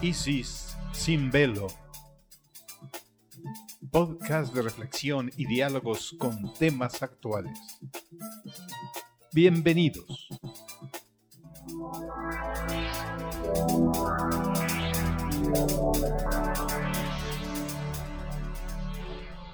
Isis 0.00 0.76
sin 0.92 1.30
velo. 1.30 1.66
Podcast 3.90 4.54
de 4.54 4.62
reflexión 4.62 5.30
y 5.36 5.46
diálogos 5.46 6.14
con 6.18 6.54
temas 6.54 7.02
actuales. 7.02 7.58
Bienvenidos. 9.32 10.28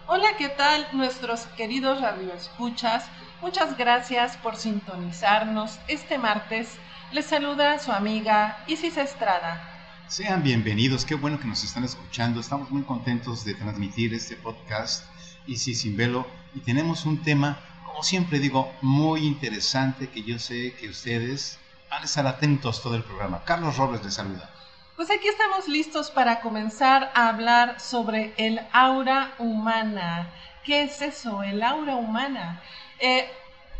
Hola, 0.06 0.28
¿qué 0.38 0.48
tal 0.50 0.86
nuestros 0.92 1.46
queridos 1.56 2.00
radioescuchas? 2.00 3.08
Muchas 3.40 3.76
gracias 3.76 4.36
por 4.38 4.56
sintonizarnos 4.56 5.78
este 5.88 6.18
martes. 6.18 6.68
Les 7.12 7.26
saluda 7.26 7.78
su 7.78 7.92
amiga 7.92 8.64
Isis 8.66 8.96
Estrada. 8.96 9.70
Sean 10.08 10.42
bienvenidos, 10.42 11.04
qué 11.04 11.14
bueno 11.14 11.38
que 11.38 11.46
nos 11.46 11.62
están 11.64 11.84
escuchando. 11.84 12.40
Estamos 12.40 12.70
muy 12.70 12.82
contentos 12.82 13.44
de 13.44 13.54
transmitir 13.54 14.14
este 14.14 14.36
podcast 14.36 15.04
Isis 15.46 15.82
sin 15.82 15.96
velo 15.96 16.26
y 16.54 16.60
tenemos 16.60 17.04
un 17.04 17.22
tema, 17.22 17.58
como 17.84 18.02
siempre 18.02 18.38
digo, 18.38 18.72
muy 18.80 19.26
interesante 19.26 20.08
que 20.08 20.22
yo 20.22 20.38
sé 20.38 20.74
que 20.74 20.88
ustedes 20.88 21.58
van 21.90 22.02
a 22.02 22.04
estar 22.06 22.26
atentos 22.26 22.82
todo 22.82 22.94
el 22.94 23.02
programa. 23.02 23.42
Carlos 23.44 23.76
Robles 23.76 24.02
les 24.04 24.14
saluda. 24.14 24.50
Pues 24.96 25.10
aquí 25.10 25.26
estamos 25.26 25.68
listos 25.68 26.10
para 26.10 26.40
comenzar 26.40 27.10
a 27.14 27.28
hablar 27.28 27.80
sobre 27.80 28.32
el 28.36 28.60
aura 28.72 29.34
humana. 29.38 30.30
¿Qué 30.62 30.84
es 30.84 31.02
eso, 31.02 31.42
el 31.42 31.62
aura 31.62 31.96
humana? 31.96 32.62
Eh, 33.00 33.26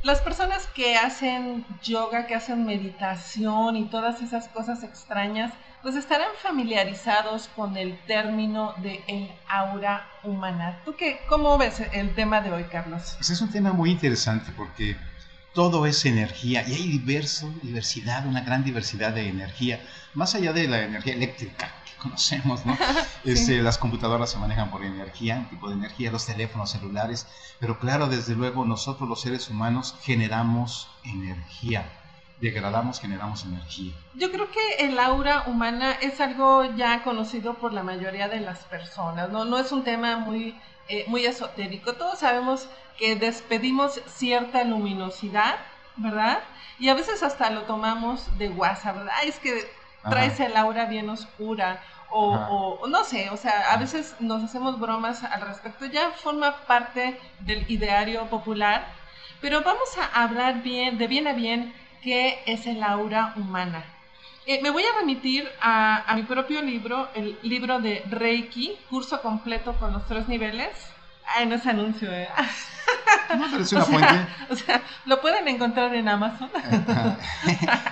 las 0.02 0.20
personas 0.20 0.66
que 0.74 0.96
hacen 0.96 1.64
yoga, 1.82 2.26
que 2.26 2.34
hacen 2.34 2.66
meditación 2.66 3.76
y 3.76 3.86
todas 3.86 4.20
esas 4.20 4.48
cosas 4.48 4.82
extrañas, 4.82 5.52
pues 5.82 5.96
estarán 5.96 6.28
familiarizados 6.42 7.48
con 7.56 7.76
el 7.76 7.98
término 8.06 8.74
de 8.82 9.02
el 9.06 9.30
aura 9.48 10.06
humana. 10.22 10.80
¿Tú 10.84 10.94
qué, 10.96 11.20
cómo 11.28 11.56
ves 11.56 11.80
el 11.92 12.14
tema 12.14 12.40
de 12.40 12.52
hoy, 12.52 12.64
Carlos? 12.64 13.14
Pues 13.16 13.30
es 13.30 13.40
un 13.40 13.50
tema 13.50 13.72
muy 13.72 13.90
interesante 13.90 14.52
porque 14.56 14.96
todo 15.54 15.86
es 15.86 16.04
energía 16.04 16.66
y 16.68 16.74
hay 16.74 16.88
diverso, 16.88 17.52
diversidad, 17.62 18.26
una 18.26 18.42
gran 18.42 18.64
diversidad 18.64 19.12
de 19.12 19.28
energía, 19.28 19.80
más 20.12 20.34
allá 20.34 20.52
de 20.52 20.68
la 20.68 20.82
energía 20.82 21.14
eléctrica 21.14 21.72
conocemos, 22.04 22.64
¿no? 22.64 22.76
Este, 23.24 23.62
las 23.62 23.78
computadoras 23.78 24.30
se 24.30 24.38
manejan 24.38 24.70
por 24.70 24.84
energía, 24.84 25.38
un 25.38 25.48
tipo 25.48 25.68
de 25.68 25.74
energía, 25.74 26.12
los 26.12 26.26
teléfonos 26.26 26.70
celulares, 26.70 27.26
pero 27.58 27.78
claro, 27.78 28.06
desde 28.06 28.34
luego 28.34 28.66
nosotros 28.66 29.08
los 29.08 29.22
seres 29.22 29.48
humanos 29.48 29.96
generamos 30.02 30.88
energía, 31.04 31.90
degradamos, 32.40 33.00
generamos 33.00 33.44
energía. 33.44 33.94
Yo 34.14 34.30
creo 34.30 34.50
que 34.50 34.84
el 34.84 34.98
aura 34.98 35.44
humana 35.46 35.92
es 35.92 36.20
algo 36.20 36.64
ya 36.76 37.02
conocido 37.02 37.54
por 37.54 37.72
la 37.72 37.82
mayoría 37.82 38.28
de 38.28 38.40
las 38.40 38.58
personas, 38.60 39.30
no, 39.30 39.46
no 39.46 39.58
es 39.58 39.72
un 39.72 39.84
tema 39.84 40.18
muy 40.18 40.54
eh, 40.88 41.04
muy 41.08 41.24
esotérico. 41.24 41.94
Todos 41.94 42.18
sabemos 42.18 42.68
que 42.98 43.16
despedimos 43.16 44.02
cierta 44.06 44.64
luminosidad, 44.64 45.56
¿verdad? 45.96 46.40
Y 46.78 46.90
a 46.90 46.94
veces 46.94 47.22
hasta 47.22 47.48
lo 47.50 47.62
tomamos 47.62 48.36
de 48.36 48.50
WhatsApp, 48.50 48.96
¿verdad? 48.96 49.14
es 49.24 49.38
que 49.38 49.66
traes 50.10 50.38
el 50.40 50.54
aura 50.56 50.84
bien 50.84 51.08
oscura. 51.08 51.82
O, 52.10 52.78
o, 52.80 52.86
no 52.86 53.02
sé, 53.04 53.30
o 53.30 53.36
sea, 53.36 53.72
a 53.72 53.76
veces 53.76 54.14
nos 54.20 54.44
hacemos 54.44 54.78
bromas 54.78 55.24
al 55.24 55.40
respecto, 55.40 55.86
ya 55.86 56.10
forma 56.10 56.56
parte 56.66 57.18
del 57.40 57.68
ideario 57.68 58.26
popular, 58.26 58.86
pero 59.40 59.62
vamos 59.62 59.88
a 59.98 60.22
hablar 60.22 60.62
bien, 60.62 60.96
de 60.96 61.08
bien 61.08 61.26
a 61.26 61.32
bien, 61.32 61.74
qué 62.02 62.42
es 62.46 62.66
el 62.66 62.82
aura 62.82 63.32
humana. 63.36 63.84
Eh, 64.46 64.60
me 64.62 64.70
voy 64.70 64.82
a 64.82 65.00
remitir 65.00 65.48
a, 65.60 66.12
mi 66.14 66.22
propio 66.22 66.60
libro, 66.60 67.08
el 67.14 67.38
libro 67.42 67.80
de 67.80 68.04
Reiki, 68.10 68.76
curso 68.90 69.22
completo 69.22 69.72
con 69.74 69.92
los 69.92 70.06
tres 70.06 70.28
niveles. 70.28 70.68
Ay, 71.34 71.46
no 71.46 71.54
es 71.54 71.66
anuncio, 71.66 72.12
¿eh? 72.12 72.28
No, 73.38 73.58
es 73.58 73.72
una 73.72 73.84
fuente. 73.86 74.26
o 74.50 74.56
sea, 74.56 74.82
lo 75.06 75.20
pueden 75.22 75.48
encontrar 75.48 75.94
en 75.94 76.08
Amazon. 76.08 76.50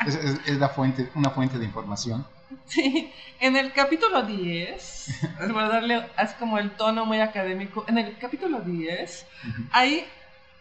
es, 0.06 0.58
la 0.58 0.68
fuente, 0.68 1.10
una 1.14 1.30
fuente 1.30 1.58
de 1.58 1.64
información. 1.64 2.26
Sí, 2.66 3.12
en 3.40 3.56
el 3.56 3.72
capítulo 3.72 4.22
10, 4.22 5.20
para 5.36 5.68
darle 5.68 6.06
es 6.18 6.32
como 6.34 6.58
el 6.58 6.70
tono 6.72 7.04
muy 7.04 7.20
académico, 7.20 7.84
en 7.88 7.98
el 7.98 8.18
capítulo 8.18 8.60
10, 8.60 9.26
ahí 9.72 10.06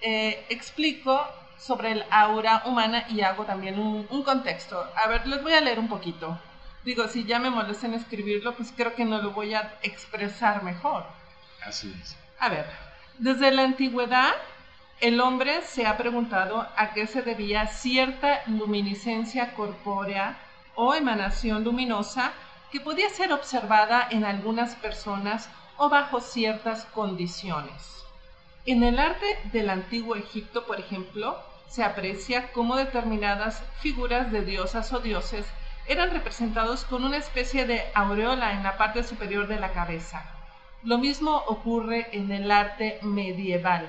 eh, 0.02 0.46
explico 0.50 1.24
sobre 1.58 1.92
el 1.92 2.06
aura 2.10 2.64
humana 2.66 3.06
y 3.10 3.22
hago 3.22 3.46
también 3.46 3.80
un, 3.80 4.24
contexto. 4.24 4.84
A 4.96 5.08
ver, 5.08 5.28
les 5.28 5.44
voy 5.44 5.54
a 5.54 5.62
leer 5.62 5.80
un 5.80 5.88
poquito. 5.88 6.40
Digo, 6.84 7.08
si 7.08 7.24
ya 7.24 7.38
me 7.38 7.52
molestan 7.52 7.94
escribirlo, 7.94 8.56
pues 8.56 8.74
creo 8.76 8.96
que 8.96 9.06
no 9.06 9.22
lo 9.22 9.32
voy 9.32 9.54
a 9.54 9.76
expresar 9.84 10.64
mejor. 10.64 11.06
Así 11.64 11.96
es. 12.02 12.18
A 12.40 12.50
ver, 12.50 12.66
desde 13.20 13.52
la 13.52 13.64
antigüedad, 13.64 14.32
el 15.00 15.22
hombre 15.22 15.62
se 15.62 15.86
ha 15.86 15.98
preguntado 15.98 16.68
a 16.76 16.94
qué 16.94 17.06
se 17.06 17.22
debía 17.22 17.68
cierta 17.68 18.42
luminiscencia 18.48 19.54
corpórea 19.54 20.38
o 20.76 20.94
emanación 20.94 21.64
luminosa 21.64 22.34
que 22.72 22.80
podía 22.80 23.10
ser 23.10 23.34
observada 23.34 24.08
en 24.10 24.24
algunas 24.24 24.76
personas 24.76 25.50
o 25.78 25.90
bajo 25.90 26.22
ciertas 26.22 26.86
condiciones. 26.86 28.04
En 28.66 28.84
el 28.84 29.00
arte 29.00 29.40
del 29.52 29.70
antiguo 29.70 30.16
Egipto, 30.16 30.66
por 30.66 30.80
ejemplo, 30.80 31.38
se 31.68 31.84
aprecia 31.84 32.52
cómo 32.52 32.76
determinadas 32.76 33.64
figuras 33.80 34.32
de 34.32 34.44
diosas 34.44 34.94
o 34.94 35.00
dioses 35.00 35.46
eran 35.88 36.12
representados 36.12 36.86
con 36.86 37.04
una 37.04 37.18
especie 37.18 37.66
de 37.66 37.84
aureola 37.96 38.54
en 38.54 38.64
la 38.64 38.78
parte 38.78 39.04
superior 39.04 39.48
de 39.48 39.60
la 39.60 39.72
cabeza. 39.72 40.24
Lo 40.84 40.98
mismo 40.98 41.38
ocurre 41.48 42.08
en 42.12 42.32
el 42.32 42.52
arte 42.52 43.00
medieval. 43.02 43.88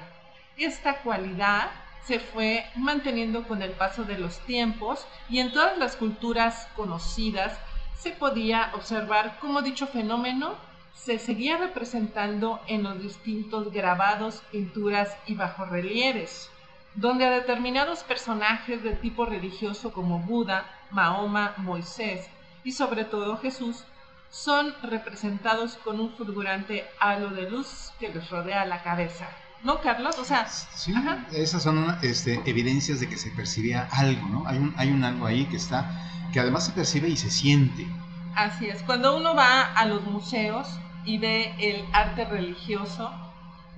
Esta 0.56 0.98
cualidad 0.98 1.70
se 2.04 2.18
fue 2.18 2.64
manteniendo 2.76 3.46
con 3.46 3.62
el 3.62 3.72
paso 3.72 4.04
de 4.04 4.18
los 4.18 4.38
tiempos 4.40 5.06
y 5.28 5.38
en 5.38 5.52
todas 5.52 5.78
las 5.78 5.96
culturas 5.96 6.68
conocidas 6.74 7.58
se 7.98 8.10
podía 8.10 8.72
observar 8.74 9.38
cómo 9.40 9.62
dicho 9.62 9.86
fenómeno 9.86 10.56
se 10.94 11.18
seguía 11.18 11.56
representando 11.56 12.60
en 12.66 12.82
los 12.82 13.00
distintos 13.00 13.72
grabados, 13.72 14.42
pinturas 14.50 15.16
y 15.26 15.34
bajorrelieves 15.34 16.50
donde 16.94 17.24
a 17.24 17.30
determinados 17.30 18.02
personajes 18.04 18.82
de 18.82 18.94
tipo 18.94 19.24
religioso 19.24 19.92
como 19.92 20.18
Buda, 20.18 20.66
Mahoma, 20.90 21.54
Moisés 21.56 22.28
y 22.64 22.72
sobre 22.72 23.04
todo 23.04 23.38
Jesús 23.38 23.84
son 24.30 24.74
representados 24.82 25.76
con 25.76 26.00
un 26.00 26.14
fulgurante 26.14 26.86
halo 26.98 27.30
de 27.30 27.50
luz 27.50 27.92
que 27.98 28.08
les 28.08 28.28
rodea 28.30 28.64
la 28.64 28.82
cabeza. 28.82 29.28
¿No, 29.62 29.80
Carlos? 29.80 30.18
O 30.18 30.24
sea, 30.24 30.48
sí, 30.48 30.92
esas 31.32 31.62
son 31.62 31.96
este, 32.02 32.40
evidencias 32.46 33.00
de 33.00 33.08
que 33.08 33.16
se 33.16 33.30
percibía 33.30 33.88
algo, 33.92 34.26
¿no? 34.28 34.46
Hay 34.46 34.58
un, 34.58 34.74
hay 34.76 34.90
un 34.90 35.04
algo 35.04 35.26
ahí 35.26 35.44
que 35.46 35.56
está, 35.56 35.90
que 36.32 36.40
además 36.40 36.66
se 36.66 36.72
percibe 36.72 37.08
y 37.08 37.16
se 37.16 37.30
siente. 37.30 37.86
Así 38.34 38.66
es. 38.66 38.82
Cuando 38.82 39.16
uno 39.16 39.34
va 39.34 39.62
a 39.62 39.84
los 39.86 40.02
museos 40.04 40.68
y 41.04 41.18
ve 41.18 41.54
el 41.58 41.84
arte 41.92 42.24
religioso, 42.24 43.12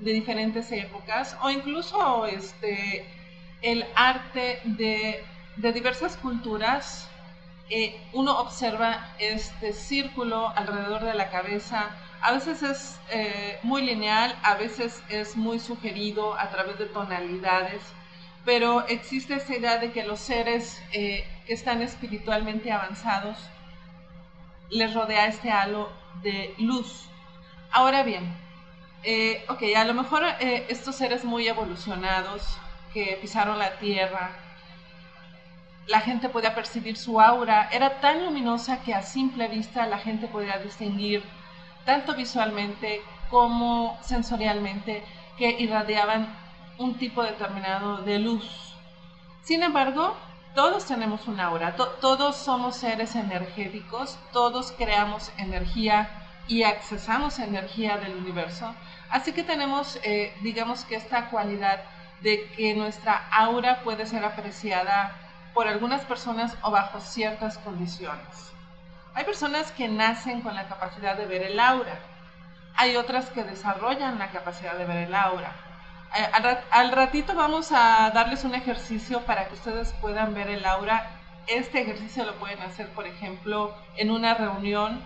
de 0.01 0.13
diferentes 0.13 0.71
épocas 0.73 1.37
o 1.43 1.51
incluso 1.51 2.27
este, 2.27 3.07
el 3.63 3.85
arte 3.95 4.61
de, 4.65 5.25
diversas 5.57 6.17
culturas. 6.17 7.09
Eh, 7.71 7.99
uno 8.13 8.39
observa 8.41 9.15
este 9.19 9.73
círculo 9.73 10.49
alrededor 10.49 11.03
de 11.03 11.15
la 11.15 11.31
cabeza. 11.31 11.97
A 12.21 12.33
veces 12.33 12.63
es 12.63 13.01
eh, 13.11 13.59
muy 13.63 13.83
lineal, 13.83 14.39
a 14.43 14.55
veces 14.55 15.03
es 15.09 15.37
muy 15.37 15.59
sugerido 15.59 16.39
a 16.39 16.51
través 16.51 16.79
de 16.79 16.87
tonalidades, 16.87 17.83
pero 18.45 18.87
existe 18.87 19.35
esa 19.37 19.57
idea 19.57 19.79
de 19.79 19.93
que 19.93 20.05
los 20.05 20.21
seres 20.21 20.83
eh, 20.93 21.27
que 21.47 21.55
están 21.55 21.81
espiritualmente 21.81 22.71
avanzados 22.71 23.39
les 24.69 24.93
rodea 24.93 25.27
este 25.27 25.51
halo 25.51 25.91
de 26.23 26.55
luz. 26.59 27.09
Ahora 27.71 28.03
bien, 28.03 28.37
ok, 29.49 29.63
a 29.77 29.85
lo 29.85 29.95
mejor 29.95 30.23
estos 30.41 30.97
seres 30.97 31.25
muy 31.25 31.47
evolucionados 31.49 32.59
que 32.95 33.19
pisaron 33.21 33.59
la 33.59 33.79
Tierra, 33.79 34.44
la 35.87 36.01
gente 36.01 36.29
podía 36.29 36.55
percibir 36.55 36.97
su 36.97 37.21
aura, 37.21 37.69
era 37.71 38.01
tan 38.01 38.25
luminosa 38.25 38.81
que 38.83 38.95
a 38.95 39.03
simple 39.03 39.49
vista 39.49 39.87
la 39.87 39.99
gente 39.99 40.29
podía 40.29 40.59
distinguir 40.59 41.23
tanto 41.85 42.15
visualmente 42.15 43.03
como 43.31 43.99
sensorialmente 44.03 45.05
que 45.37 45.51
irradiaban 45.51 46.35
un 46.79 46.97
tipo 46.97 47.23
determinado 47.23 47.99
de 47.99 48.19
luz. 48.19 48.75
Sin 49.43 49.63
embargo, 49.63 50.17
todos 50.55 50.87
tenemos 50.87 51.27
un 51.27 51.41
aura, 51.41 51.77
todos 51.77 52.37
somos 52.37 52.77
seres 52.77 53.15
energéticos, 53.17 54.19
todos 54.33 54.73
creamos 54.73 55.31
energía 55.37 56.09
y 56.47 56.63
accesamos 56.63 57.39
energía 57.39 57.99
del 57.99 58.17
universo. 58.17 58.75
Así 59.11 59.33
que 59.33 59.43
tenemos, 59.43 59.99
eh, 60.03 60.33
digamos 60.43 60.85
que 60.85 60.97
esta 60.97 61.29
cualidad 61.31 61.83
de 62.23 62.49
que 62.57 62.75
nuestra 62.75 63.29
aura 63.31 63.83
puede 63.83 64.07
ser 64.07 64.25
apreciada 64.25 65.24
por 65.55 65.69
algunas 65.69 66.03
personas 66.03 66.57
o 66.63 66.71
bajo 66.71 67.01
ciertas 67.01 67.59
condiciones. 67.59 68.53
Hay 69.15 69.25
personas 69.25 69.71
que 69.71 69.89
nacen 69.89 70.43
con 70.43 70.55
la 70.55 70.67
capacidad 70.67 71.17
de 71.17 71.27
ver 71.27 71.43
el 71.43 71.61
aura. 71.61 71.99
Hay 72.77 72.97
otras 72.97 73.31
que 73.31 73.45
desarrollan 73.45 74.19
la 74.19 74.31
capacidad 74.33 74.75
de 74.75 74.85
ver 74.85 75.09
el 75.09 75.15
aura. 75.15 75.53
Eh, 76.17 76.57
al, 76.71 76.93
ratito 76.93 77.35
vamos 77.35 77.71
a 77.73 78.11
darles 78.11 78.45
un 78.45 78.55
ejercicio 78.55 79.21
para 79.23 79.47
que 79.47 79.55
ustedes 79.55 79.93
puedan 80.01 80.35
ver 80.35 80.49
el 80.49 80.67
aura. 80.67 81.11
Este 81.47 81.83
ejercicio 81.83 82.25
lo 82.25 82.35
pueden 82.37 82.61
hacer, 82.61 82.89
por 82.89 83.07
ejemplo, 83.07 83.75
en 83.97 84.11
una 84.11 84.35
reunión 84.35 85.01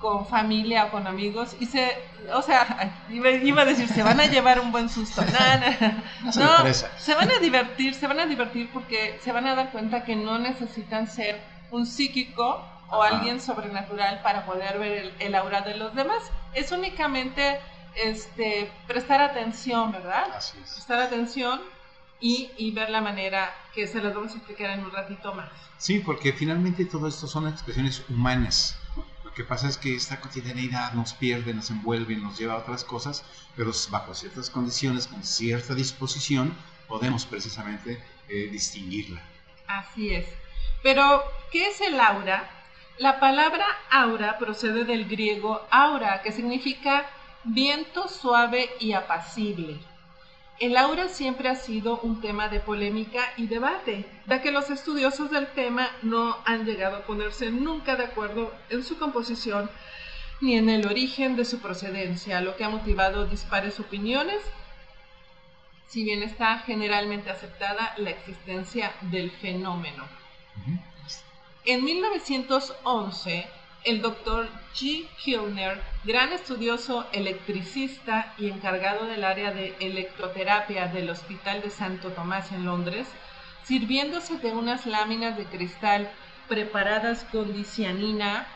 con 0.00 0.26
familia 0.26 0.86
o 0.86 0.90
con 0.90 1.06
amigos 1.06 1.56
y 1.60 1.66
se, 1.66 1.96
o 2.32 2.42
sea, 2.42 3.06
iba, 3.10 3.62
a 3.62 3.64
decir, 3.64 3.88
se 3.88 4.02
van 4.02 4.20
a 4.20 4.26
llevar 4.26 4.60
un 4.60 4.70
buen 4.70 4.88
susto. 4.88 5.22
no, 6.24 6.74
se 6.98 7.14
van 7.14 7.30
a 7.30 7.38
divertir, 7.38 7.94
se 7.94 8.06
van 8.06 8.20
a 8.20 8.26
divertir 8.26 8.68
porque 8.72 9.18
se 9.22 9.32
van 9.32 9.46
a 9.46 9.54
dar 9.54 9.70
cuenta 9.70 10.04
que 10.04 10.16
no 10.16 10.38
necesitan 10.38 11.08
ser 11.08 11.40
un 11.70 11.86
psíquico 11.86 12.62
o 12.90 13.02
alguien 13.02 13.40
sobrenatural 13.40 14.20
para 14.22 14.44
poder 14.46 14.78
ver 14.78 15.14
el, 15.18 15.34
aura 15.34 15.62
de 15.62 15.76
los 15.76 15.94
demás. 15.94 16.22
Es 16.52 16.70
únicamente 16.70 17.58
este, 17.96 18.70
prestar 18.86 19.20
atención, 19.20 19.92
¿verdad? 19.92 20.26
Así 20.36 20.58
es. 20.62 20.72
Prestar 20.74 21.00
atención 21.00 21.60
y, 22.20 22.50
y, 22.56 22.70
ver 22.70 22.90
la 22.90 23.00
manera 23.00 23.52
que 23.74 23.86
se 23.86 24.00
las 24.00 24.14
vamos 24.14 24.32
a 24.32 24.36
explicar 24.36 24.70
en 24.70 24.84
un 24.84 24.90
ratito 24.90 25.34
más. 25.34 25.50
Sí, 25.78 26.00
porque 26.00 26.32
finalmente 26.32 26.84
todo 26.84 27.08
esto 27.08 27.26
son 27.26 27.48
expresiones 27.48 28.04
humanas. 28.08 28.78
Que 29.34 29.44
pasa 29.44 29.68
es 29.68 29.76
que 29.78 29.96
esta 29.96 30.20
cotidianidad 30.20 30.92
nos 30.92 31.12
pierde, 31.12 31.54
nos 31.54 31.70
envuelve, 31.70 32.16
nos 32.16 32.38
lleva 32.38 32.54
a 32.54 32.58
otras 32.58 32.84
cosas, 32.84 33.24
pero 33.56 33.72
bajo 33.90 34.14
ciertas 34.14 34.48
condiciones, 34.48 35.08
con 35.08 35.24
cierta 35.24 35.74
disposición, 35.74 36.54
podemos 36.86 37.26
precisamente 37.26 38.02
eh, 38.28 38.48
distinguirla. 38.50 39.20
Así 39.66 40.14
es. 40.14 40.26
Pero, 40.82 41.24
¿qué 41.50 41.68
es 41.68 41.80
el 41.80 41.98
aura? 41.98 42.48
La 42.98 43.18
palabra 43.18 43.66
aura 43.90 44.38
procede 44.38 44.84
del 44.84 45.08
griego 45.08 45.66
aura, 45.70 46.22
que 46.22 46.30
significa 46.30 47.06
viento 47.42 48.08
suave 48.08 48.70
y 48.78 48.92
apacible. 48.92 49.80
El 50.60 50.76
aura 50.76 51.08
siempre 51.08 51.48
ha 51.48 51.56
sido 51.56 51.98
un 52.00 52.20
tema 52.20 52.48
de 52.48 52.60
polémica 52.60 53.32
y 53.36 53.48
debate, 53.48 54.06
ya 54.26 54.40
que 54.40 54.52
los 54.52 54.70
estudiosos 54.70 55.30
del 55.30 55.48
tema 55.48 55.90
no 56.02 56.36
han 56.44 56.64
llegado 56.64 56.98
a 56.98 57.02
ponerse 57.02 57.50
nunca 57.50 57.96
de 57.96 58.04
acuerdo 58.04 58.54
en 58.70 58.84
su 58.84 58.96
composición 58.96 59.68
ni 60.40 60.56
en 60.56 60.68
el 60.68 60.86
origen 60.86 61.36
de 61.36 61.44
su 61.44 61.58
procedencia, 61.60 62.40
lo 62.40 62.56
que 62.56 62.64
ha 62.64 62.68
motivado 62.68 63.26
dispares 63.26 63.80
opiniones, 63.80 64.42
si 65.88 66.04
bien 66.04 66.22
está 66.22 66.58
generalmente 66.60 67.30
aceptada 67.30 67.94
la 67.96 68.10
existencia 68.10 68.92
del 69.00 69.30
fenómeno. 69.30 70.04
En 71.64 71.84
1911, 71.84 73.48
el 73.84 74.00
doctor 74.00 74.48
G. 74.74 75.06
Kilner, 75.22 75.80
gran 76.04 76.32
estudioso 76.32 77.06
electricista 77.12 78.32
y 78.38 78.48
encargado 78.48 79.04
del 79.04 79.24
área 79.24 79.52
de 79.52 79.76
electroterapia 79.78 80.88
del 80.88 81.10
Hospital 81.10 81.60
de 81.60 81.70
Santo 81.70 82.10
Tomás 82.10 82.50
en 82.52 82.64
Londres, 82.64 83.06
sirviéndose 83.62 84.38
de 84.38 84.52
unas 84.52 84.86
láminas 84.86 85.36
de 85.36 85.44
cristal 85.44 86.10
preparadas 86.48 87.24
con 87.30 87.52
dicianina, 87.52 88.46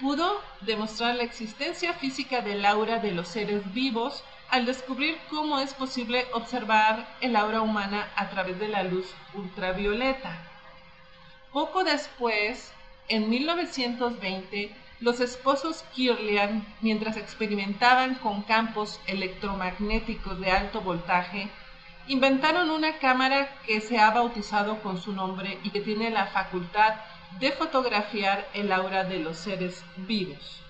pudo 0.00 0.40
demostrar 0.60 1.14
la 1.16 1.22
existencia 1.22 1.94
física 1.94 2.42
del 2.42 2.64
aura 2.66 2.98
de 2.98 3.12
los 3.12 3.28
seres 3.28 3.72
vivos 3.72 4.22
al 4.50 4.66
descubrir 4.66 5.18
cómo 5.30 5.60
es 5.60 5.72
posible 5.72 6.26
observar 6.32 7.08
el 7.22 7.36
aura 7.36 7.62
humana 7.62 8.08
a 8.16 8.28
través 8.28 8.58
de 8.58 8.68
la 8.68 8.82
luz 8.82 9.06
ultravioleta. 9.32 10.36
Poco 11.52 11.84
después, 11.84 12.72
en 13.08 13.28
1920, 13.28 14.74
los 15.00 15.20
esposos 15.20 15.84
Kirlian, 15.94 16.66
mientras 16.80 17.16
experimentaban 17.16 18.14
con 18.16 18.42
campos 18.42 19.00
electromagnéticos 19.06 20.40
de 20.40 20.50
alto 20.50 20.80
voltaje, 20.80 21.48
inventaron 22.06 22.70
una 22.70 22.98
cámara 22.98 23.48
que 23.66 23.80
se 23.80 23.98
ha 23.98 24.10
bautizado 24.10 24.82
con 24.82 25.00
su 25.00 25.12
nombre 25.12 25.58
y 25.62 25.70
que 25.70 25.80
tiene 25.80 26.10
la 26.10 26.26
facultad 26.26 26.94
de 27.38 27.52
fotografiar 27.52 28.46
el 28.54 28.72
aura 28.72 29.04
de 29.04 29.18
los 29.18 29.36
seres 29.36 29.84
vivos. 29.96 30.62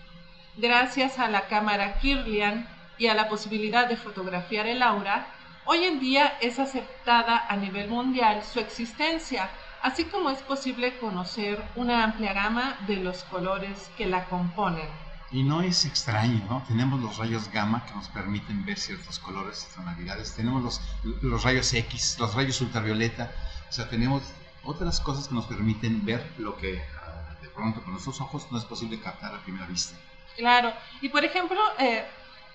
Gracias 0.57 1.19
a 1.19 1.29
la 1.29 1.47
cámara 1.47 1.99
Kirlian 1.99 2.69
y 2.99 3.09
a 3.09 3.15
la 3.15 3.29
posibilidad 3.29 3.89
de 3.89 3.97
fotografiar 3.97 4.67
el 4.67 4.83
aura, 4.83 5.27
hoy 5.65 5.85
en 5.85 6.01
día 6.01 6.39
es 6.41 6.59
aceptada 6.59 7.47
a 7.49 7.57
nivel 7.57 7.89
mundial 7.89 8.43
su 8.43 8.61
existencia 8.61 9.51
así 9.85 10.07
como 10.07 10.31
es 10.31 10.41
posible 10.41 10.97
conocer 10.99 11.63
una 11.77 12.05
amplia 12.05 12.33
gama 12.33 12.79
de 12.87 12.97
los 12.97 13.23
colores 13.25 13.91
que 13.99 14.07
la 14.07 14.25
componen. 14.25 14.89
Y 15.31 15.43
no 15.43 15.61
es 15.61 15.85
extraño, 15.85 16.43
¿no? 16.49 16.65
Tenemos 16.67 17.01
los 17.03 17.19
rayos 17.19 17.51
gamma 17.53 17.85
que 17.85 17.93
nos 17.93 18.09
permiten 18.09 18.65
ver 18.65 18.79
ciertos 18.79 19.19
colores 19.19 19.69
y 19.71 19.77
tonalidades, 19.77 20.35
tenemos 20.35 20.63
los, 20.63 20.81
los 21.21 21.43
rayos 21.43 21.75
X, 21.75 22.17
los 22.19 22.35
rayos 22.35 22.63
ultravioleta, 22.63 23.31
o 23.69 23.73
sea, 23.73 23.87
tenemos 23.91 24.23
otras 24.63 25.01
cosas 25.01 25.29
que 25.29 25.35
nos 25.35 25.45
permiten 25.45 26.03
ver 26.07 26.33
lo 26.39 26.57
que 26.57 26.83
ah, 27.03 27.35
de 27.43 27.49
pronto 27.51 27.83
con 27.83 27.93
nuestros 27.93 28.23
ojos 28.23 28.47
no 28.51 28.57
es 28.57 28.65
posible 28.65 28.99
captar 28.99 29.35
a 29.35 29.43
primera 29.43 29.67
vista. 29.67 29.99
Claro, 30.35 30.73
y 31.03 31.11
por 31.11 31.25
ejemplo, 31.27 31.61
eh, 31.79 32.07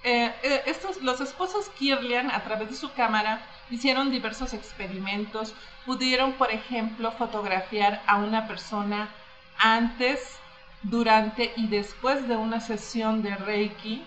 eh, 0.04 0.34
eh, 0.44 0.64
estos, 0.66 1.02
los 1.02 1.20
esposos 1.20 1.70
Kirlian, 1.78 2.32
a 2.32 2.44
través 2.44 2.70
de 2.70 2.76
su 2.76 2.92
cámara, 2.94 3.42
hicieron 3.70 4.12
diversos 4.12 4.54
experimentos. 4.54 5.54
Pudieron, 5.86 6.34
por 6.34 6.52
ejemplo, 6.52 7.12
fotografiar 7.12 8.02
a 8.08 8.18
una 8.18 8.48
persona 8.48 9.10
antes, 9.58 10.40
durante 10.82 11.52
y 11.58 11.68
después 11.68 12.28
de 12.28 12.38
una 12.38 12.62
sesión 12.62 13.22
de 13.22 13.36
Reiki. 13.36 14.04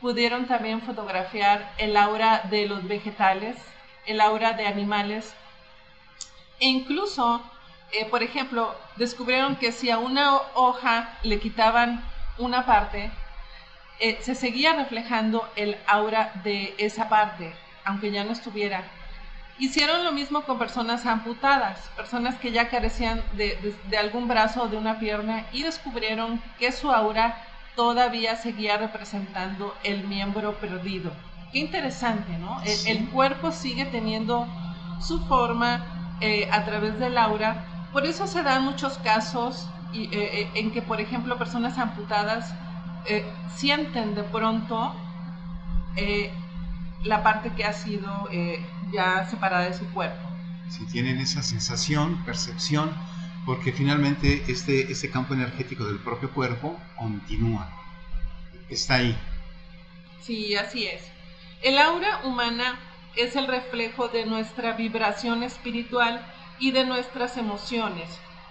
Pudieron 0.00 0.46
también 0.46 0.82
fotografiar 0.82 1.72
el 1.78 1.96
aura 1.96 2.42
de 2.50 2.66
los 2.66 2.86
vegetales, 2.86 3.56
el 4.06 4.20
aura 4.20 4.52
de 4.52 4.66
animales. 4.66 5.34
E 6.60 6.66
incluso, 6.68 7.42
eh, 7.92 8.06
por 8.06 8.22
ejemplo, 8.22 8.74
descubrieron 8.96 9.56
que 9.56 9.72
si 9.72 9.90
a 9.90 9.98
una 9.98 10.36
hoja 10.54 11.18
le 11.22 11.38
quitaban 11.38 12.02
una 12.38 12.64
parte, 12.64 13.12
eh, 14.00 14.18
se 14.22 14.34
seguía 14.34 14.74
reflejando 14.74 15.48
el 15.54 15.76
aura 15.86 16.32
de 16.42 16.74
esa 16.78 17.08
parte, 17.08 17.54
aunque 17.84 18.10
ya 18.10 18.24
no 18.24 18.32
estuviera. 18.32 18.82
Hicieron 19.58 20.04
lo 20.04 20.10
mismo 20.10 20.42
con 20.42 20.58
personas 20.58 21.06
amputadas, 21.06 21.78
personas 21.94 22.34
que 22.36 22.50
ya 22.50 22.68
carecían 22.68 23.22
de, 23.36 23.76
algún 23.96 24.26
brazo 24.26 24.64
o 24.64 24.68
de 24.68 24.76
una 24.76 24.98
pierna 24.98 25.46
y 25.52 25.62
descubrieron 25.62 26.42
que 26.58 26.72
su 26.72 26.90
aura 26.90 27.40
todavía 27.76 28.34
seguía 28.34 28.76
representando 28.78 29.76
el 29.84 30.04
miembro 30.08 30.54
perdido. 30.54 31.12
Qué 31.52 31.60
interesante, 31.60 32.36
¿no? 32.38 32.60
El, 32.86 33.08
cuerpo 33.10 33.52
sigue 33.52 33.84
teniendo 33.84 34.48
su 35.00 35.24
forma 35.26 36.16
eh, 36.20 36.48
a 36.50 36.64
través 36.64 36.98
del 36.98 37.16
aura. 37.16 37.64
Por 37.92 38.06
eso 38.06 38.26
se 38.26 38.42
dan 38.42 38.64
muchos 38.64 38.98
casos 38.98 39.68
eh, 39.94 40.50
en 40.54 40.72
que, 40.72 40.82
por 40.82 41.00
ejemplo, 41.00 41.38
personas 41.38 41.78
amputadas 41.78 42.52
eh, 43.06 43.24
sienten 43.54 44.14
de 44.14 44.22
pronto 44.24 44.94
eh, 45.96 46.32
la 47.04 47.22
parte 47.22 47.50
que 47.50 47.64
ha 47.64 47.72
sido 47.72 48.28
eh, 48.30 48.64
ya 48.92 49.26
separada 49.26 49.64
de 49.64 49.74
su 49.74 49.86
cuerpo. 49.90 50.28
Si 50.70 50.86
tienen 50.86 51.18
esa 51.18 51.42
sensación, 51.42 52.24
percepción, 52.24 52.90
porque 53.44 53.72
finalmente 53.72 54.44
este, 54.48 54.90
este 54.90 55.10
campo 55.10 55.34
energético 55.34 55.84
del 55.84 55.98
propio 55.98 56.30
cuerpo 56.30 56.78
continúa, 56.98 57.68
está 58.68 58.94
ahí. 58.94 59.16
Sí, 60.22 60.56
así 60.56 60.86
es. 60.86 61.02
El 61.62 61.78
aura 61.78 62.20
humana 62.24 62.78
es 63.16 63.36
el 63.36 63.46
reflejo 63.46 64.08
de 64.08 64.24
nuestra 64.24 64.72
vibración 64.72 65.42
espiritual 65.42 66.24
y 66.58 66.70
de 66.70 66.84
nuestras 66.84 67.36
emociones. 67.36 68.08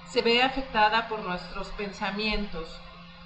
Se 0.10 0.22
ve 0.22 0.44
afectada 0.44 1.08
por 1.08 1.24
nuestros 1.24 1.70
pensamientos, 1.70 2.80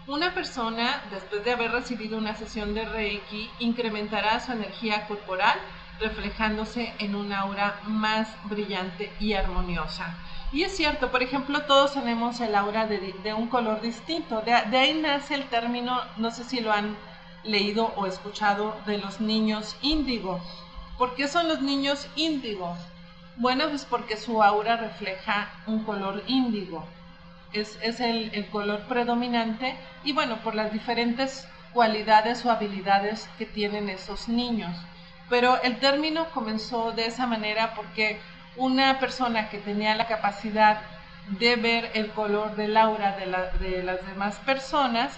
una 0.08 0.34
persona, 0.34 1.04
después 1.12 1.44
de 1.44 1.52
haber 1.52 1.72
recibido 1.72 2.18
una 2.18 2.34
sesión 2.34 2.74
de 2.74 2.86
Reiki, 2.86 3.50
incrementará 3.60 4.40
su 4.40 4.54
energía 4.54 5.06
corporal, 5.06 5.60
reflejándose 6.00 6.94
en 7.00 7.14
un 7.14 7.34
aura 7.34 7.82
más 7.84 8.30
brillante 8.46 9.12
y 9.20 9.34
armoniosa. 9.34 10.16
Y 10.54 10.64
es 10.64 10.78
cierto, 10.78 11.12
por 11.12 11.24
ejemplo, 11.24 11.64
todos 11.64 11.94
tenemos 11.94 12.40
el 12.40 12.56
aura 12.56 12.88
de, 12.88 13.34
un 13.34 13.50
color 13.50 13.82
distinto. 13.82 14.42
De, 14.42 14.54
de, 14.70 14.78
ahí 14.78 14.94
nace 14.94 15.36
el 15.36 15.50
término, 15.50 16.00
no 16.16 16.32
sé 16.32 16.46
si 16.46 16.62
lo 16.62 16.72
han 16.72 16.96
leído 17.44 17.92
o 17.98 18.06
escuchado, 18.06 18.78
de 18.86 19.00
los 19.00 19.20
niños 19.20 19.76
índigo. 19.82 20.40
¿Por 20.98 21.16
qué 21.16 21.28
son 21.28 21.50
los 21.50 21.62
niños 21.62 22.08
índigos? 22.16 22.78
Bueno, 23.36 23.68
pues 23.68 23.84
porque 23.84 24.16
su 24.16 24.42
aura 24.42 24.78
refleja 24.78 25.52
un 25.68 25.84
color 25.84 26.24
índigo 26.28 26.88
es, 27.54 28.00
el, 28.00 28.48
color 28.52 28.82
predominante 28.82 29.76
y 30.04 30.14
bueno, 30.14 30.38
por 30.38 30.56
las 30.56 30.72
diferentes 30.72 31.48
cualidades 31.74 32.46
o 32.46 32.52
habilidades 32.52 33.30
que 33.38 33.46
tienen 33.46 33.90
esos 33.90 34.28
niños. 34.28 34.76
Pero 35.30 35.62
el 35.62 35.80
término 35.80 36.30
comenzó 36.30 36.92
de 36.92 37.06
esa 37.06 37.28
manera 37.28 37.74
porque 37.76 38.20
una 38.56 39.00
persona 39.00 39.50
que 39.50 39.60
tenía 39.60 39.96
la 39.96 40.08
capacidad 40.08 40.82
de 41.40 41.56
ver 41.58 41.92
el 41.94 42.10
color 42.12 42.56
del 42.56 42.78
aura 42.78 43.18
de, 43.18 43.68
de 43.70 43.84
las 43.84 44.06
demás 44.08 44.38
personas, 44.46 45.12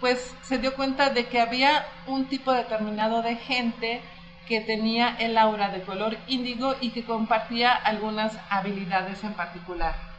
pues 0.00 0.34
se 0.42 0.58
dio 0.58 0.74
cuenta 0.74 1.10
de 1.10 1.26
que 1.26 1.40
había 1.40 1.86
un 2.06 2.26
tipo 2.26 2.52
determinado 2.52 3.22
de 3.22 3.36
gente 3.36 4.02
que 4.48 4.60
tenía 4.60 5.16
el 5.20 5.38
aura 5.38 5.68
de 5.68 5.82
color 5.82 6.18
índigo 6.26 6.74
y 6.80 6.90
que 6.90 7.04
compartía 7.04 7.72
algunas 7.72 8.36
habilidades 8.50 9.22
en 9.22 9.34
particular. 9.34 10.11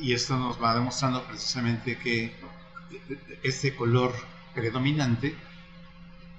Y 0.00 0.12
esto 0.12 0.36
nos 0.36 0.62
va 0.62 0.74
demostrando 0.74 1.24
precisamente 1.24 1.98
que 1.98 2.34
este 3.42 3.74
color 3.74 4.14
predominante 4.54 5.34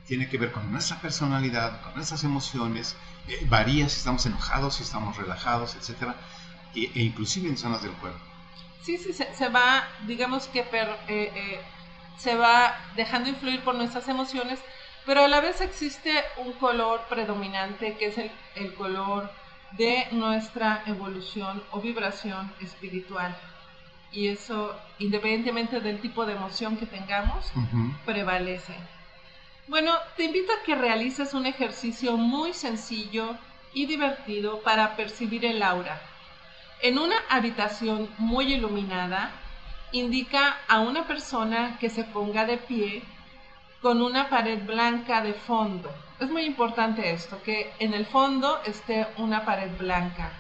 tiene 0.07 0.29
que 0.29 0.37
ver 0.37 0.51
con 0.51 0.71
nuestra 0.71 0.99
personalidad, 1.01 1.81
con 1.81 1.95
nuestras 1.95 2.23
emociones, 2.23 2.95
eh, 3.27 3.45
varía 3.49 3.89
si 3.89 3.97
estamos 3.97 4.25
enojados, 4.25 4.75
si 4.75 4.83
estamos 4.83 5.17
relajados, 5.17 5.75
etc. 5.75 6.13
E, 6.73 6.91
e, 6.95 7.01
inclusive 7.03 7.49
en 7.49 7.57
zonas 7.57 7.83
del 7.83 7.91
cuerpo. 7.93 8.19
Sí, 8.81 8.97
sí, 8.97 9.11
se, 9.11 9.49
va, 9.49 9.85
digamos 10.05 10.47
que 10.47 10.61
eh, 10.61 10.97
eh, 11.09 11.61
se 12.17 12.35
va 12.35 12.73
dejando 12.95 13.29
influir 13.29 13.61
por 13.61 13.75
nuestras 13.75 14.07
emociones, 14.07 14.59
pero 15.05 15.25
a 15.25 15.27
la 15.27 15.41
vez 15.41 15.59
existe 15.59 16.23
un 16.37 16.53
color 16.53 17.01
predominante 17.09 17.97
que 17.97 18.07
es 18.07 18.17
el, 18.17 18.73
color 18.75 19.29
de 19.71 20.07
nuestra 20.11 20.83
evolución 20.85 21.63
o 21.71 21.81
vibración 21.81 22.51
espiritual. 22.61 23.35
Y 24.11 24.29
eso, 24.29 24.75
independientemente 24.99 25.79
del 25.81 25.99
tipo 25.99 26.25
de 26.25 26.33
emoción 26.33 26.77
que 26.77 26.85
tengamos, 26.85 27.51
prevalece. 28.05 28.73
Bueno, 29.67 29.91
te 30.15 30.23
invito 30.23 30.51
a 30.53 30.63
que 30.63 30.75
realices 30.75 31.33
un 31.33 31.45
ejercicio 31.45 32.15
muy 32.15 32.53
sencillo 32.53 33.35
y 33.73 33.85
divertido 33.85 34.61
para 34.61 34.95
percibir 34.95 35.45
el 35.45 35.61
aura. 35.61 36.01
En 36.81 36.97
una 36.97 37.17
habitación 37.29 38.09
muy 38.17 38.53
iluminada, 38.53 39.31
indica 39.91 40.57
a 40.67 40.79
una 40.79 41.05
persona 41.05 41.77
que 41.79 41.89
se 41.89 42.03
ponga 42.03 42.45
de 42.45 42.57
pie 42.57 43.03
con 43.81 44.01
una 44.01 44.29
pared 44.29 44.63
blanca 44.65 45.21
de 45.21 45.33
fondo. 45.33 45.91
Es 46.19 46.31
muy 46.31 46.45
importante 46.45 47.11
esto, 47.11 47.41
que 47.43 47.71
en 47.77 47.93
el 47.93 48.07
fondo 48.07 48.59
esté 48.65 49.05
una 49.17 49.45
pared 49.45 49.69
blanca. 49.77 50.31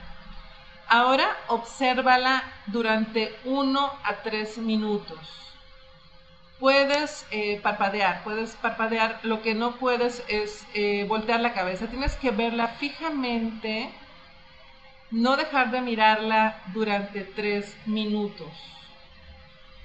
Ahora 0.87 1.37
obsérvala 1.49 2.43
durante 2.65 3.35
uno 3.45 3.91
a 4.03 4.15
tres 4.23 4.57
minutos. 4.57 5.19
Puedes 6.59 7.27
eh, 7.29 7.59
parpadear, 7.61 8.23
puedes 8.23 8.55
parpadear, 8.55 9.19
lo 9.21 9.43
que 9.43 9.53
no 9.53 9.75
puedes 9.75 10.23
es 10.27 10.65
eh, 10.73 11.05
voltear 11.07 11.41
la 11.41 11.53
cabeza, 11.53 11.85
tienes 11.85 12.15
que 12.15 12.31
verla 12.31 12.69
fijamente, 12.69 13.91
no 15.11 15.35
dejar 15.35 15.69
de 15.69 15.81
mirarla 15.81 16.59
durante 16.73 17.21
tres 17.21 17.77
minutos. 17.85 18.51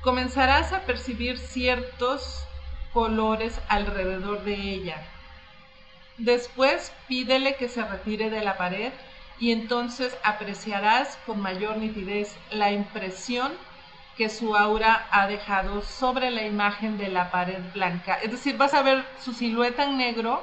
Comenzarás 0.01 0.73
a 0.73 0.81
percibir 0.87 1.39
ciertos 1.39 2.47
colores 2.95 3.61
alrededor 3.69 4.43
de 4.45 4.55
ella. 4.55 5.07
Después 6.23 6.93
pídele 7.09 7.57
que 7.57 7.69
se 7.69 7.85
retire 7.85 8.31
de 8.31 8.45
la 8.45 8.57
pared 8.57 8.93
y 9.41 9.50
entonces 9.50 10.17
apreciarás 10.23 11.19
con 11.26 11.41
mayor 11.41 11.79
nitidez 11.79 12.38
la 12.52 12.71
impresión 12.71 13.50
que 14.17 14.29
su 14.29 14.55
aura 14.55 15.09
ha 15.11 15.26
dejado 15.26 15.83
sobre 15.83 16.31
la 16.31 16.45
imagen 16.45 16.97
de 16.97 17.09
la 17.09 17.33
pared 17.33 17.59
blanca. 17.75 18.14
Es 18.23 18.31
decir, 18.31 18.57
vas 18.57 18.73
a 18.73 18.83
ver 18.83 19.05
su 19.21 19.33
silueta 19.33 19.83
en 19.83 19.97
negro 19.97 20.41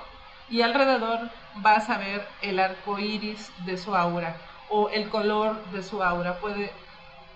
y 0.49 0.63
alrededor 0.63 1.29
vas 1.55 1.89
a 1.89 1.97
ver 1.97 2.27
el 2.41 2.59
arco 2.59 2.99
iris 2.99 3.49
de 3.63 3.77
su 3.77 3.95
aura 3.95 4.35
o 4.67 4.89
el 4.89 5.07
color 5.07 5.63
de 5.71 5.81
su 5.81 6.03
aura. 6.03 6.41
Puede, 6.41 6.73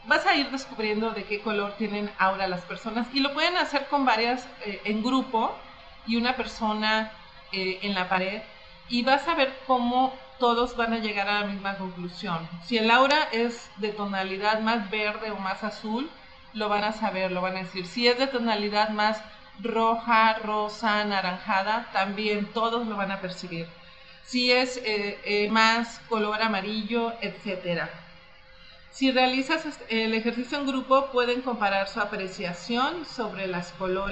vas 0.05 0.25
a 0.25 0.35
ir 0.35 0.51
descubriendo 0.51 1.11
de 1.11 1.23
qué 1.23 1.41
color 1.41 1.75
tienen 1.77 2.11
aura 2.19 2.49
las 2.49 2.65
personas 2.65 3.07
y 3.13 3.21
lo 3.21 3.33
pueden 3.33 3.55
hacer 3.55 3.87
con 3.87 4.03
varias 4.03 4.45
eh, 4.65 4.81
en 4.83 5.01
grupo 5.01 5.57
y 6.05 6.17
una 6.17 6.35
persona 6.35 7.09
eh, 7.53 7.79
en 7.83 7.93
la 7.93 8.09
pared 8.09 8.41
y 8.89 9.03
vas 9.03 9.27
a 9.27 9.35
ver 9.35 9.53
cómo 9.65 10.13
todos 10.39 10.75
van 10.75 10.93
a 10.93 10.99
llegar 10.99 11.29
a 11.29 11.41
la 11.41 11.47
misma 11.47 11.77
conclusión. 11.77 12.47
Si 12.65 12.77
el 12.77 12.91
aura 12.91 13.29
es 13.31 13.69
de 13.77 13.89
tonalidad 13.89 14.59
más 14.59 14.89
verde 14.89 15.31
o 15.31 15.37
más 15.37 15.63
azul, 15.63 16.09
lo 16.53 16.69
van 16.69 16.83
a 16.83 16.91
saber, 16.91 17.31
lo 17.31 17.41
van 17.41 17.55
a 17.55 17.63
decir. 17.63 17.85
Si 17.87 18.07
es 18.07 18.17
de 18.17 18.27
tonalidad 18.27 18.89
más 18.89 19.21
roja, 19.61 20.33
rosa, 20.39 21.01
anaranjada, 21.01 21.89
también 21.93 22.45
todos 22.53 22.85
lo 22.87 22.97
van 22.97 23.11
a 23.11 23.21
percibir. 23.21 23.67
Si 24.25 24.51
es 24.51 24.81
eh, 24.83 25.47
más 25.51 25.99
color 26.09 26.41
amarillo, 26.41 27.13
etcétera. 27.21 27.89
Si 28.93 29.11
realizas 29.11 29.65
el 29.89 30.13
ejercicio 30.13 30.59
en 30.59 30.67
grupo, 30.67 31.07
pueden 31.11 31.41
comparar 31.41 31.87
su 31.87 31.99
apreciación 31.99 33.05
sobre, 33.05 33.51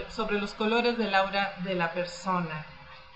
sobre 0.09 0.39
los 0.39 0.53
colores 0.55 0.97
del 0.97 1.13
aura 1.13 1.53
de 1.63 1.75
la 1.75 1.91
persona. 1.91 2.65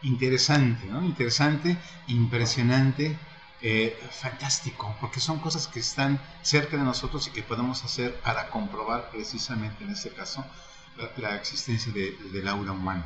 Interesante. 0.05 0.85
Interesante, 0.85 1.77
impresionante, 2.07 3.17
eh, 3.61 3.97
fantástico, 4.11 4.95
porque 5.01 5.19
son 5.19 5.39
cosas 5.39 5.67
que 5.67 5.79
están 5.79 6.19
cerca 6.43 6.77
de 6.77 6.83
nosotros 6.83 7.27
y 7.27 7.31
que 7.31 7.41
podemos 7.41 7.83
hacer 7.83 8.13
para 8.21 8.49
comprobar 8.49 9.09
precisamente 9.09 9.83
en 9.83 9.89
este 9.89 10.11
caso 10.11 10.45
la, 11.17 11.35
existencia 11.35 11.91
del 11.91 12.47
aura 12.47 12.71
humana. 12.71 13.03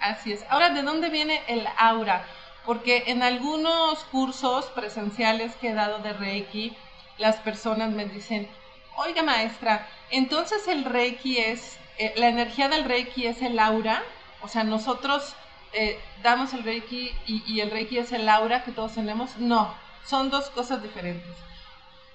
Así 0.00 0.32
es. 0.32 0.44
Ahora, 0.48 0.70
¿de 0.70 0.82
dónde 0.82 1.08
viene 1.08 1.40
el 1.46 1.64
aura? 1.78 2.26
Porque 2.66 3.04
en 3.06 3.22
algunos 3.22 4.00
cursos 4.10 4.64
presenciales 4.74 5.54
que 5.56 5.68
he 5.68 5.74
dado 5.74 6.00
de 6.00 6.14
Reiki, 6.14 6.76
las 7.18 7.36
personas 7.36 7.90
me 7.90 8.06
dicen, 8.06 8.48
oiga 8.96 9.22
maestra, 9.22 9.86
entonces 10.10 10.66
el 10.66 10.84
Reiki 10.84 11.38
es, 11.38 11.78
eh, 11.98 12.12
la 12.16 12.28
energía 12.28 12.68
del 12.68 12.84
Reiki 12.84 13.26
es 13.26 13.40
el 13.40 13.58
aura, 13.60 14.02
o 14.42 14.48
sea, 14.48 14.64
nosotros 14.64 15.36
eh, 15.72 16.00
damos 16.22 16.52
el 16.52 16.64
Reiki 16.64 17.10
y, 17.26 17.60
el 17.60 17.70
Reiki 17.70 17.98
es 17.98 18.12
el 18.12 18.28
aura 18.28 18.64
que 18.64 18.72
todos 18.72 18.94
tenemos. 18.94 19.36
No, 19.36 19.74
son 20.04 20.30
dos 20.30 20.50
cosas 20.50 20.82
diferentes. 20.82 21.30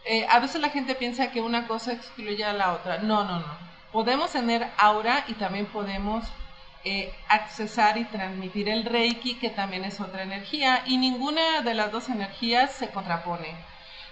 Eh, 0.06 0.26
a 0.30 0.40
veces 0.40 0.62
la 0.62 0.70
gente 0.70 0.96
piensa 0.96 1.32
que 1.32 1.42
una 1.42 1.68
cosa 1.68 1.94
excluye 1.94 2.44
a 2.44 2.54
la 2.54 2.74
otra. 2.74 3.00
No, 3.00 3.24
no, 3.24 3.40
no. 3.40 3.66
Podemos 3.92 4.32
tener 4.32 4.70
aura 4.78 5.26
y 5.28 5.34
también 5.34 5.66
podemos 5.68 6.26
accesar 7.30 7.98
y 7.98 8.06
transmitir 8.06 8.70
el 8.70 8.86
Reiki, 8.86 9.40
que 9.40 9.50
también 9.50 9.84
es 9.86 10.00
otra 10.00 10.22
energía, 10.22 10.84
y 10.86 10.98
ninguna 10.98 11.62
de 11.64 11.74
las 11.74 11.92
dos 11.92 12.10
energías 12.10 12.74
se 12.74 12.92
contrapone. 12.92 13.56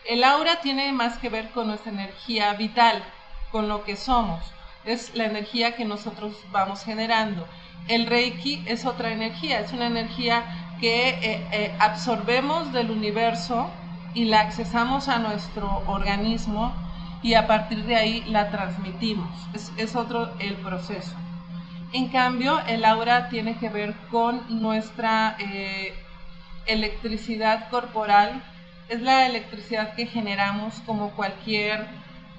El 0.06 0.24
aura 0.24 0.60
tiene 0.60 0.92
más 0.92 1.18
que 1.18 1.30
ver 1.30 1.50
con 1.52 1.68
nuestra 1.68 1.92
energía 1.92 2.52
vital, 2.54 3.04
con 3.52 3.70
lo 3.70 3.86
que 3.86 3.96
somos. 3.96 4.44
Es 4.84 5.16
la 5.16 5.26
energía 5.26 5.76
que 5.78 5.86
nosotros 5.86 6.36
vamos 6.52 6.84
generando. 6.84 7.48
El 7.88 8.06
Reiki 8.08 8.63
es 8.66 8.86
otra 8.86 9.12
energía, 9.12 9.60
es 9.60 9.74
una 9.74 9.88
energía 9.88 10.44
que 10.80 11.10
eh, 11.10 11.48
eh, 11.52 11.75
absorbemos 11.80 12.72
del 12.74 12.92
universo 12.92 13.70
y 14.13 14.25
la 14.25 14.42
accesamos 14.42 15.08
a 15.08 15.20
nuestro 15.20 15.84
organismo 15.88 16.74
y 17.22 17.34
a 17.36 17.48
partir 17.48 17.84
de 17.86 17.96
ahí 17.96 18.24
la 18.28 18.50
transmitimos. 18.52 19.30
Es, 19.78 19.96
otro 19.96 20.34
el 20.40 20.56
proceso. 20.56 21.16
En 21.94 22.10
cambio, 22.10 22.60
el 22.68 22.86
aura 22.86 23.30
tiene 23.30 23.58
que 23.58 23.70
ver 23.70 23.94
con 24.10 24.62
nuestra 24.62 25.36
eh, 25.40 25.94
electricidad 26.66 27.70
corporal 27.70 28.44
es 28.90 29.02
la 29.02 29.25
electricidad 29.25 29.96
que 29.96 30.06
generamos 30.06 30.82
como 30.86 31.12
cualquier 31.12 31.88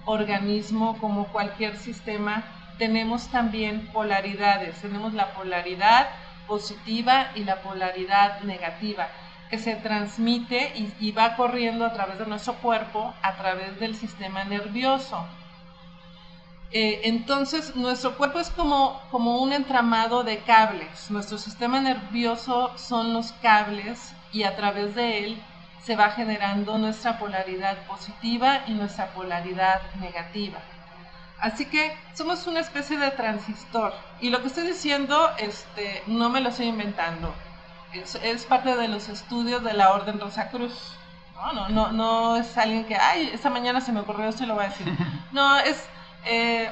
organismo, 0.05 0.99
como 0.99 1.27
cualquier 1.29 1.77
sistema. 1.77 2.45
Tenemos 2.79 3.29
también 3.29 3.89
polaridades, 3.93 4.81
tenemos 4.81 5.15
la 5.15 5.33
polaridad 5.35 6.09
positiva 6.47 7.31
y 7.35 7.45
la 7.45 7.63
polaridad 7.63 8.41
negativa 8.41 9.09
que 9.51 9.59
se 9.59 9.77
transmite 9.77 10.73
y, 10.99 11.13
va 11.13 11.37
corriendo 11.37 11.85
a 11.85 11.93
través 11.93 12.19
de 12.19 12.27
nuestro 12.27 12.55
cuerpo, 12.55 13.15
a 13.23 13.37
través 13.37 13.79
del 13.79 13.95
sistema 13.95 14.45
nervioso. 14.45 15.25
Eh, 16.73 17.03
entonces, 17.05 17.77
nuestro 17.77 18.17
cuerpo 18.17 18.41
es 18.41 18.51
como, 18.51 19.01
como 19.11 19.41
un 19.41 19.53
entramado 19.53 20.25
de 20.25 20.39
cables. 20.39 21.11
Nuestro 21.11 21.39
sistema 21.39 21.81
nervioso 21.81 22.77
son 22.77 23.13
los 23.13 23.33
cables 23.35 24.13
y 24.33 24.43
a 24.43 24.57
través 24.57 24.95
de 24.97 25.25
él 25.25 25.43
se 25.85 25.95
va 25.95 26.11
generando 26.11 26.79
nuestra 26.79 27.19
polaridad 27.19 27.77
positiva 27.87 28.63
y 28.67 28.73
nuestra 28.73 29.13
polaridad 29.13 29.83
negativa. 30.01 30.59
Así 31.41 31.67
que 31.67 31.97
somos 32.15 32.47
una 32.47 32.61
especie 32.61 32.97
de 32.97 33.11
transistor. 33.11 33.93
Y 34.21 34.31
lo 34.31 34.41
que 34.41 34.49
estoy 34.49 34.67
diciendo 34.67 35.31
este, 35.39 36.03
no 36.07 36.31
me 36.31 36.41
lo 36.41 36.49
estoy 36.51 36.67
inventando. 36.67 37.35
Es, 37.93 38.45
parte 38.47 38.75
de 38.77 38.89
los 38.89 39.09
estudios 39.09 39.63
de 39.63 39.73
la 39.73 39.93
Orden 39.93 40.19
Rosa 40.19 40.49
Cruz. 40.49 40.97
No, 41.35 41.53
no, 41.53 41.69
no, 41.69 41.93
no 41.93 42.37
es 42.37 42.57
alguien 42.57 42.85
que, 42.87 42.97
ay, 42.97 43.31
esta 43.33 43.51
mañana 43.51 43.81
se 43.81 43.93
me 43.93 44.01
ocurrió 44.01 44.29
esto 44.29 44.45
y 44.45 44.47
lo 44.47 44.55
voy 44.55 44.65
a 44.65 44.69
decir. 44.69 44.87
No, 45.33 45.59
es, 45.59 45.85
eh, 46.25 46.71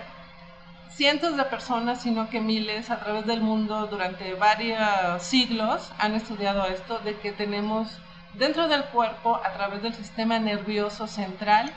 cientos 0.90 1.36
de 1.36 1.44
personas, 1.44 2.02
sino 2.02 2.28
que 2.28 2.40
miles 2.40 2.90
a 2.90 3.00
través 3.00 3.26
del 3.26 3.40
mundo 3.40 3.86
durante 3.86 4.34
varios 4.34 5.22
siglos 5.22 5.90
han 5.98 6.14
estudiado 6.14 6.66
esto, 6.66 6.98
de 7.00 7.16
que 7.18 7.32
tenemos 7.32 7.88
dentro 8.34 8.68
del 8.68 8.84
cuerpo, 8.84 9.40
a 9.44 9.52
través 9.52 9.82
del 9.82 9.94
sistema 9.94 10.38
nervioso 10.38 11.06
central, 11.06 11.72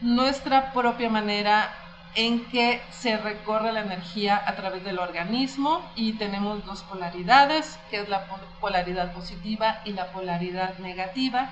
nuestra 0.00 0.72
propia 0.72 1.08
manera 1.10 1.70
en 2.16 2.46
que 2.46 2.82
se 2.90 3.18
recorre 3.18 3.72
la 3.72 3.82
energía 3.82 4.42
a 4.46 4.56
través 4.56 4.82
del 4.82 4.98
organismo 4.98 5.82
y 5.94 6.14
tenemos 6.14 6.64
dos 6.64 6.82
polaridades, 6.82 7.78
que 7.90 8.00
es 8.00 8.08
la 8.08 8.26
polaridad 8.58 9.12
positiva 9.12 9.82
y 9.84 9.92
la 9.92 10.10
polaridad 10.12 10.78
negativa. 10.78 11.50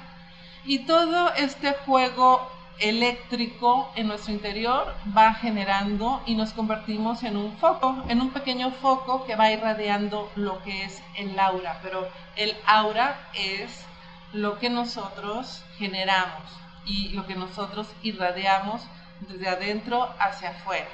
Y 0.64 0.80
todo 0.80 1.35
este 1.35 1.75
juego 1.85 2.50
eléctrico 2.78 3.92
en 3.94 4.09
nuestro 4.09 4.33
interior 4.33 4.94
va 5.16 5.35
generando 5.35 6.23
y 6.25 6.35
nos 6.35 6.54
convertimos 6.54 7.23
en 7.23 7.37
un 7.37 7.52
foco, 7.59 8.02
en 8.09 8.23
un 8.23 8.30
pequeño 8.30 8.71
foco 8.71 9.26
que 9.26 9.37
va 9.37 9.52
irradiando 9.52 10.33
lo 10.35 10.62
que 10.62 10.85
es 10.85 11.02
el 11.16 11.38
aura, 11.38 11.78
pero 11.83 12.09
el 12.37 12.56
aura 12.66 13.28
es 13.35 13.85
lo 14.33 14.59
que 14.59 14.71
nosotros 14.71 15.62
generamos 15.76 16.42
y 16.87 17.11
lo 17.11 17.26
que 17.26 17.35
nosotros 17.35 17.87
irradiamos 18.02 18.83
desde 19.28 19.49
adentro 19.49 20.09
hacia 20.19 20.50
afuera. 20.50 20.88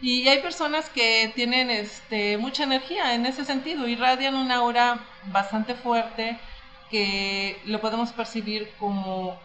Y 0.00 0.26
hay 0.28 0.40
personas 0.40 0.88
que 0.88 1.30
tienen 1.34 1.70
este, 1.70 2.36
mucha 2.36 2.64
energía 2.64 3.14
en 3.14 3.24
ese 3.24 3.44
sentido, 3.44 3.86
irradian 3.86 4.34
una 4.34 4.56
aura 4.56 4.98
bastante 5.26 5.74
fuerte 5.74 6.38
que 6.90 7.60
lo 7.64 7.80
podemos 7.80 8.12
percibir 8.12 8.70
como, 8.80 9.38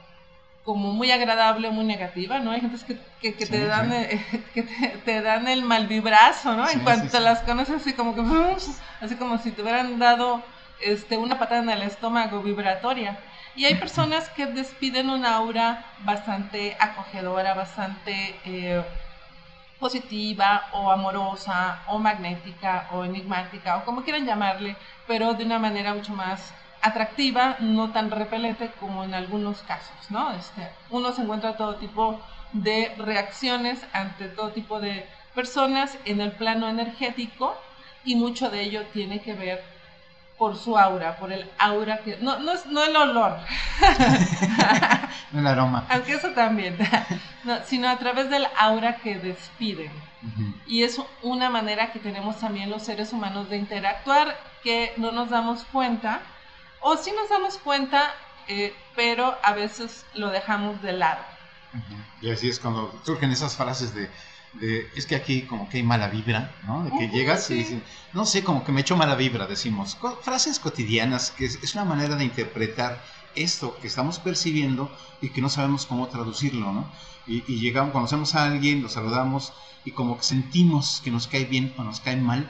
como 0.64 0.92
muy 0.92 1.12
agradable 1.12 1.68
o 1.68 1.72
muy 1.72 1.86
negativa, 1.86 2.40
¿no? 2.40 2.52
Hay 2.52 2.62
gente 2.62 2.78
que, 3.22 3.36
que, 3.36 3.46
te, 3.46 3.66
dan, 3.66 3.94
eh, 3.94 4.20
que 4.54 4.64
te, 4.64 5.22
dan 5.22 5.48
el 5.48 5.62
mal 5.62 5.88
vibrazo, 5.88 6.56
¿no? 6.56 6.68
en 6.68 6.80
cuanto 6.82 7.20
las 7.20 7.40
conoces 7.42 7.76
así 7.76 7.94
como 7.94 8.16
que, 8.16 8.22
así 9.02 9.16
como 9.16 9.38
si 9.38 9.52
te 9.52 9.62
hubieran 9.62 10.00
dado 10.00 10.44
este, 10.82 11.18
una 11.18 11.40
patada 11.40 11.62
en 11.62 11.70
el 11.70 11.84
estómago 11.84 12.42
vibratoria. 12.42 13.20
Y 13.58 13.66
hay 13.66 13.74
personas 13.74 14.30
que 14.30 14.46
despiden 14.46 15.10
una 15.10 15.34
aura 15.34 15.84
bastante 16.02 16.78
acogedora, 16.80 17.56
bastante 17.56 18.40
eh, 18.46 18.84
positiva 19.80 20.70
o 20.74 20.92
amorosa 20.92 21.82
o 21.88 21.98
magnética 21.98 22.88
o 22.92 23.04
enigmática 23.04 23.78
o 23.78 23.84
como 23.84 24.04
quieran 24.04 24.28
llamarle, 24.28 24.76
pero 25.08 25.34
de 25.34 25.44
una 25.44 25.58
manera 25.58 25.96
mucho 25.96 26.14
más 26.14 26.54
atractiva, 26.84 27.58
no 27.60 27.92
tan 27.92 28.12
repelente 28.12 28.70
como 28.80 29.04
en 29.04 29.16
algunos 29.16 29.64
casos, 29.64 30.12
¿no? 30.12 30.34
Este, 30.34 30.70
uno 30.92 31.12
se 31.12 31.24
encuentra 31.24 31.58
todo 31.58 31.78
tipo 31.78 32.22
de 32.54 32.94
reacciones 33.00 33.80
ante 33.92 34.30
todo 34.30 34.52
tipo 34.52 34.80
de 34.80 35.10
personas 35.34 35.98
en 36.06 36.22
el 36.22 36.32
plano 36.34 36.70
energético 36.70 37.60
y 38.04 38.16
mucho 38.18 38.52
de 38.52 38.62
ello 38.62 38.86
tiene 38.94 39.20
que 39.20 39.34
ver 39.34 39.77
por 40.38 40.56
su 40.56 40.78
aura, 40.78 41.18
por 41.18 41.32
el 41.32 41.50
aura 41.58 42.00
que... 42.00 42.18
No, 42.18 42.40
no, 42.40 42.52
es, 42.52 42.66
no 42.68 42.84
el 42.84 42.96
olor. 42.96 43.38
el 45.34 45.48
aroma. 45.48 45.86
Aunque 45.90 46.14
eso 46.14 46.30
también. 46.30 46.78
sino 47.66 47.90
a 47.90 47.98
través 47.98 48.30
del 48.30 48.48
aura 48.60 48.98
que 48.98 49.18
despiden. 49.18 49.92
Y 50.66 50.84
es 50.84 51.00
una 51.22 51.50
manera 51.50 51.92
que 51.92 52.00
tenemos 52.00 52.40
también 52.40 52.70
los 52.70 52.84
seres 52.84 53.14
humanos 53.14 53.50
de 53.50 53.58
interactuar 53.58 54.38
que 54.64 54.94
no 54.98 55.12
nos 55.12 55.30
damos 55.30 55.64
cuenta, 55.72 56.22
o 56.82 56.98
sí 56.98 57.12
nos 57.12 57.30
damos 57.30 57.58
cuenta, 57.58 58.14
eh, 58.48 58.76
pero 58.96 59.38
a 59.44 59.54
veces 59.54 60.06
lo 60.16 60.30
dejamos 60.30 60.82
de 60.82 60.94
lado. 60.94 61.22
Y 62.22 62.32
así 62.32 62.50
es 62.50 62.60
cuando 62.60 62.94
surgen 63.06 63.32
esas 63.32 63.56
frases 63.56 63.94
de 63.94 64.10
es 64.62 65.06
que 65.06 65.16
aquí 65.16 65.44
como 65.44 65.70
que 65.70 65.78
hay 65.78 65.84
mala 65.84 66.08
vibra, 66.08 66.56
¿no? 66.66 66.84
De 66.84 66.92
que 66.92 67.10
llegas 67.10 67.50
y 67.52 67.56
dicen, 67.56 67.84
no 68.14 68.26
sé, 68.26 68.44
como 68.44 68.64
que 68.64 68.72
me 68.72 68.82
echo 68.82 68.98
mala 68.98 69.16
vibra, 69.16 69.46
decimos. 69.46 69.98
frases 70.22 70.60
cotidianas, 70.60 71.32
que 71.32 71.46
es, 71.46 71.74
una 71.76 71.86
manera 71.86 72.16
de 72.16 72.24
interpretar 72.24 73.04
esto 73.36 73.78
que 73.80 73.88
estamos 73.88 74.20
percibiendo 74.20 74.92
y 75.22 75.30
que 75.30 75.42
no 75.42 75.50
sabemos 75.50 75.86
cómo 75.86 76.08
traducirlo, 76.08 76.72
¿no? 76.72 76.92
Y, 77.28 77.42
llegamos, 77.60 77.92
conocemos 77.92 78.36
a 78.36 78.46
alguien, 78.46 78.82
lo 78.82 78.90
saludamos 78.90 79.54
y 79.86 79.92
como 79.92 80.18
que 80.18 80.24
sentimos 80.24 81.02
que 81.04 81.12
nos 81.12 81.28
cae 81.28 81.46
bien 81.46 81.74
o 81.78 81.84
nos 81.84 82.00
cae 82.00 82.16
mal, 82.16 82.50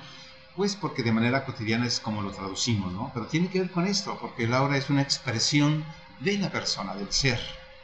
pues 0.55 0.75
porque 0.75 1.03
de 1.03 1.12
manera 1.12 1.45
cotidiana 1.45 1.86
es 1.86 1.99
como 1.99 2.21
lo 2.21 2.31
traducimos, 2.31 2.93
¿no? 2.93 3.12
Pero 3.13 3.25
tiene 3.25 3.49
que 3.49 3.60
ver 3.60 3.71
con 3.71 3.86
esto, 3.86 4.17
porque 4.21 4.45
el 4.45 4.53
aura 4.53 4.77
es 4.77 4.89
una 4.89 5.01
expresión 5.01 5.83
de 6.19 6.38
la 6.38 6.51
persona, 6.51 6.95
del 6.95 7.12
ser. 7.12 7.39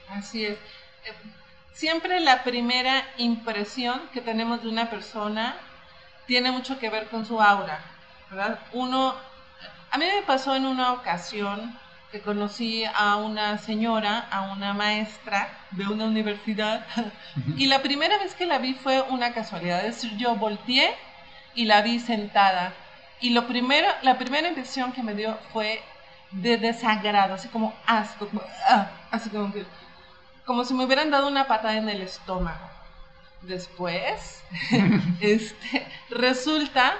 Así 0.08 0.46
es 0.46 0.58
siempre 1.74 2.20
la 2.20 2.44
primera 2.44 3.04
impresión 3.18 4.02
que 4.14 4.22
tenemos 4.22 4.62
de 4.62 4.70
una 4.70 4.90
persona 4.90 5.56
tiene 6.28 6.52
mucho 6.52 6.80
que 6.80 6.90
ver 6.90 7.10
con 7.10 7.26
su 7.26 7.42
aura, 7.42 7.80
¿verdad? 8.30 8.60
Uno, 8.72 9.16
a 9.92 9.98
mí 9.98 10.06
me 10.06 10.22
pasó 10.22 10.56
en 10.56 10.66
una 10.66 10.94
ocasión 10.94 11.78
que 12.12 12.22
conocí 12.22 12.86
a 12.86 13.16
una 13.16 13.58
señora, 13.58 14.20
a 14.30 14.54
una 14.54 14.74
maestra 14.74 15.50
de 15.72 15.88
una 15.88 16.06
universidad, 16.06 16.86
y 17.58 17.66
la 17.66 17.82
primera 17.82 18.18
vez 18.20 18.36
que 18.36 18.46
la 18.46 18.60
vi 18.60 18.76
fue 18.76 19.02
una 19.02 19.34
casualidad, 19.34 19.84
es 19.86 19.96
decir, 19.96 20.16
yo 20.18 20.36
volteé 20.36 20.96
y 21.56 21.66
la 21.66 21.82
vi 21.82 22.00
sentada, 22.00 22.72
y 23.20 23.32
lo 23.32 23.48
primero, 23.48 23.88
la 24.04 24.18
primera 24.18 24.48
impresión 24.48 24.92
que 24.92 25.02
me 25.02 25.16
dio 25.16 25.38
fue 25.52 25.82
de 26.30 26.58
desagrado, 26.58 27.34
así 27.34 27.48
como 27.48 27.74
asco, 27.88 28.30
ah, 28.70 28.88
así 29.12 29.30
como 29.30 29.52
que 29.52 29.66
como 30.46 30.66
si 30.66 30.74
me 30.74 30.86
hubieran 30.86 31.12
dado 31.12 31.28
una 31.28 31.48
patada 31.48 31.78
en 31.78 31.90
el 31.90 32.02
estómago. 32.02 32.70
Después, 33.42 34.44
este, 35.22 35.88
resulta 36.10 36.96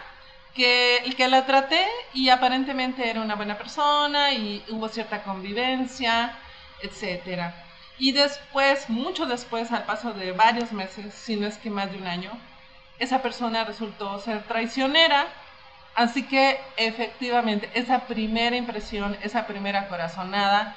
que 0.54 0.98
el 0.98 1.16
que 1.16 1.28
la 1.28 1.46
traté 1.46 1.86
y 2.14 2.30
aparentemente 2.30 3.10
era 3.10 3.22
una 3.22 3.36
buena 3.36 3.58
persona 3.58 4.34
y 4.34 4.64
hubo 4.70 4.88
cierta 4.88 5.24
convivencia, 5.24 6.38
etc. 6.82 7.54
Y 7.98 8.12
después, 8.12 8.90
mucho 8.90 9.26
después, 9.26 9.72
al 9.72 9.86
paso 9.86 10.14
de 10.14 10.32
varios 10.32 10.72
meses, 10.72 11.14
si 11.14 11.36
no 11.36 11.48
es 11.48 11.58
que 11.58 11.70
más 11.70 11.92
de 11.92 11.98
un 11.98 12.08
año, 12.08 12.32
esa 13.00 13.22
persona 13.22 13.64
resultó 13.64 14.20
ser 14.20 14.44
traicionera. 14.44 15.28
Así 15.96 16.24
que 16.24 16.60
efectivamente, 16.78 17.70
esa 17.74 18.02
primera 18.08 18.56
impresión, 18.56 19.18
esa 19.22 19.46
primera 19.48 19.88
corazonada, 19.88 20.76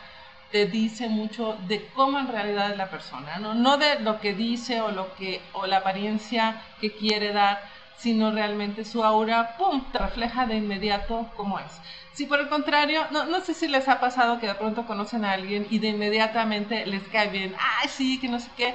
te 0.50 0.66
dice 0.66 1.08
mucho 1.08 1.56
de 1.66 1.88
cómo 1.94 2.18
en 2.18 2.28
realidad 2.28 2.70
es 2.70 2.76
la 2.76 2.90
persona, 2.90 3.38
¿no? 3.38 3.54
no 3.54 3.76
de 3.76 4.00
lo 4.00 4.20
que 4.20 4.34
dice 4.34 4.80
o, 4.80 4.90
lo 4.90 5.14
que, 5.16 5.40
o 5.52 5.66
la 5.66 5.78
apariencia 5.78 6.62
que 6.80 6.94
quiere 6.94 7.32
dar, 7.32 7.60
sino 7.98 8.30
realmente 8.30 8.84
su 8.84 9.02
aura, 9.02 9.56
¡pum!, 9.56 9.90
te 9.90 9.98
refleja 9.98 10.46
de 10.46 10.56
inmediato 10.56 11.30
cómo 11.36 11.58
es. 11.58 11.80
Si 12.12 12.26
por 12.26 12.40
el 12.40 12.48
contrario, 12.48 13.06
no, 13.10 13.24
no 13.24 13.40
sé 13.40 13.54
si 13.54 13.68
les 13.68 13.88
ha 13.88 14.00
pasado 14.00 14.38
que 14.38 14.46
de 14.46 14.54
pronto 14.54 14.86
conocen 14.86 15.24
a 15.24 15.32
alguien 15.32 15.66
y 15.70 15.78
de 15.78 15.88
inmediatamente 15.88 16.86
les 16.86 17.02
cae 17.08 17.28
bien, 17.28 17.54
ay, 17.58 17.88
sí, 17.88 18.20
que 18.20 18.28
no 18.28 18.38
sé 18.38 18.50
qué. 18.56 18.74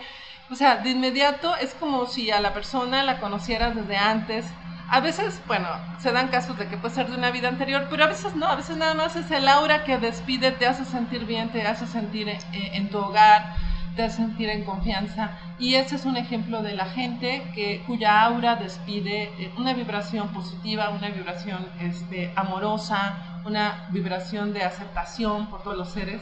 O 0.49 0.55
sea, 0.55 0.77
de 0.77 0.89
inmediato 0.89 1.55
es 1.55 1.73
como 1.73 2.05
si 2.07 2.29
a 2.29 2.41
la 2.41 2.53
persona 2.53 3.03
la 3.03 3.19
conocieras 3.19 3.75
desde 3.75 3.97
antes, 3.97 4.45
a 4.89 4.99
veces, 4.99 5.41
bueno, 5.47 5.67
se 5.99 6.11
dan 6.11 6.29
casos 6.29 6.57
de 6.57 6.67
que 6.67 6.77
puede 6.77 6.93
ser 6.93 7.09
de 7.09 7.17
una 7.17 7.31
vida 7.31 7.47
anterior, 7.47 7.87
pero 7.89 8.03
a 8.03 8.07
veces 8.07 8.35
no, 8.35 8.47
a 8.47 8.55
veces 8.55 8.77
nada 8.77 8.93
más 8.93 9.15
es 9.15 9.29
el 9.31 9.47
aura 9.47 9.83
que 9.83 9.97
despide, 9.97 10.51
te 10.51 10.67
hace 10.67 10.85
sentir 10.85 11.25
bien, 11.25 11.49
te 11.49 11.65
hace 11.65 11.87
sentir 11.87 12.27
eh, 12.29 12.39
en 12.51 12.89
tu 12.89 12.97
hogar, 12.97 13.55
te 13.95 14.03
hace 14.03 14.17
sentir 14.17 14.49
en 14.49 14.63
confianza. 14.63 15.31
Y 15.59 15.75
ese 15.75 15.95
es 15.95 16.05
un 16.05 16.17
ejemplo 16.17 16.61
de 16.61 16.73
la 16.73 16.85
gente 16.85 17.43
que, 17.53 17.83
cuya 17.87 18.21
aura 18.21 18.55
despide 18.55 19.23
eh, 19.37 19.53
una 19.57 19.73
vibración 19.73 20.29
positiva, 20.29 20.89
una 20.89 21.09
vibración 21.09 21.65
este, 21.79 22.33
amorosa, 22.35 23.41
una 23.45 23.87
vibración 23.91 24.53
de 24.53 24.63
aceptación 24.63 25.47
por 25.47 25.63
todos 25.63 25.77
los 25.77 25.89
seres. 25.89 26.21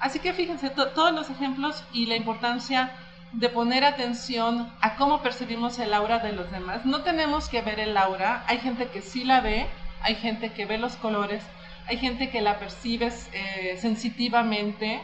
Así 0.00 0.18
que 0.18 0.32
fíjense, 0.32 0.70
todos 0.70 1.12
los 1.12 1.30
ejemplos 1.30 1.84
y 1.92 2.06
la 2.06 2.16
importancia 2.16 2.90
de 3.32 3.48
poner 3.48 3.84
atención 3.84 4.70
a 4.80 4.96
cómo 4.96 5.22
percibimos 5.22 5.78
el 5.78 5.94
aura 5.94 6.18
de 6.18 6.32
los 6.32 6.50
demás. 6.50 6.84
No 6.84 7.02
tenemos 7.02 7.48
que 7.48 7.62
ver 7.62 7.80
el 7.80 7.96
aura, 7.96 8.44
hay 8.46 8.58
gente 8.58 8.88
que 8.88 9.00
sí 9.00 9.24
la 9.24 9.40
ve, 9.40 9.66
hay 10.02 10.16
gente 10.16 10.52
que 10.52 10.66
ve 10.66 10.78
los 10.78 10.96
colores, 10.96 11.42
hay 11.86 11.96
gente 11.98 12.30
que 12.30 12.42
la 12.42 12.58
percibe 12.58 13.12
eh, 13.32 13.78
sensitivamente 13.80 15.00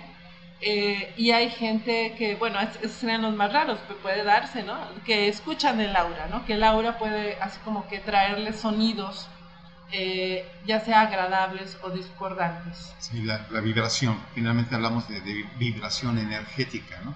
eh, 0.61 1.15
y 1.17 1.31
hay 1.31 1.51
gente 1.51 2.15
que, 2.19 2.35
bueno, 2.35 2.59
esos 2.61 2.93
serían 2.93 3.23
los 3.23 3.35
más 3.35 3.53
raros, 3.53 3.79
que 3.89 3.95
puede 3.95 4.25
darse, 4.25 4.63
¿no? 4.63 4.77
Que 5.05 5.29
escuchan 5.29 5.81
el 5.81 5.95
aura, 5.97 6.27
¿no? 6.27 6.45
Que 6.45 6.55
el 6.55 6.65
aura 6.65 6.99
puede 6.99 7.37
así 7.41 7.59
como 7.65 7.89
que 7.89 7.99
traerle 7.99 8.53
sonidos. 8.53 9.29
Eh, 9.91 10.47
ya 10.67 10.81
sea 10.81 11.01
agradables 11.01 11.79
o 11.83 11.89
discordantes. 11.89 12.95
Sí, 12.99 13.23
la, 13.23 13.39
vibración, 13.63 14.21
finalmente 14.35 14.75
hablamos 14.75 15.09
de, 15.09 15.23
de 15.23 15.47
vibración 15.57 16.19
energética, 16.19 17.01
¿no? 17.07 17.15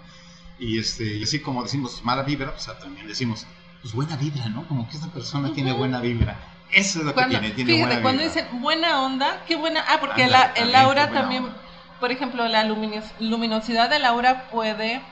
Y, 0.63 0.79
este, 0.79 1.17
y 1.17 1.25
así 1.25 1.41
como 1.41 1.65
decimos 1.65 2.05
mala 2.05 2.23
vibra, 2.23 2.53
pues 2.53 2.71
también 2.81 3.09
decimos, 3.09 3.47
pues 3.81 3.93
buena 3.93 4.15
vibra, 4.15 4.49
¿no? 4.49 4.65
Como 4.69 4.89
que 4.89 4.97
esta 4.97 5.09
persona 5.09 5.53
tiene 5.53 5.73
buena 5.73 5.99
vibra. 6.01 6.37
Eso 6.71 7.01
es 7.01 7.05
lo 7.05 7.13
que 7.13 7.25
tiene, 7.25 7.51
tiene 7.51 7.75
fíjate, 7.75 8.01
cuando 8.01 8.23
dicen 8.23 8.47
buena 8.61 9.03
onda, 9.03 9.43
qué 9.49 9.57
buena. 9.57 9.85
Ah, 9.89 9.99
porque 10.01 10.29
la, 10.29 10.53
el 10.55 10.73
aura 10.77 11.11
también, 11.11 11.49
por 11.99 12.13
ejemplo, 12.13 12.47
la 12.47 12.63
luminosidad 12.63 13.91
del 13.91 14.05
aura 14.05 14.49
puede 14.51 15.03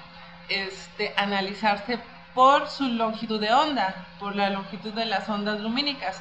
este, 0.48 1.12
analizarse 1.16 1.98
por 2.32 2.68
su 2.68 2.84
longitud 2.84 3.40
de 3.40 3.52
onda, 3.52 4.06
por 4.20 4.36
la 4.36 4.50
longitud 4.50 4.92
de 4.92 5.04
las 5.04 5.28
ondas 5.28 5.60
lumínicas. 5.60 6.16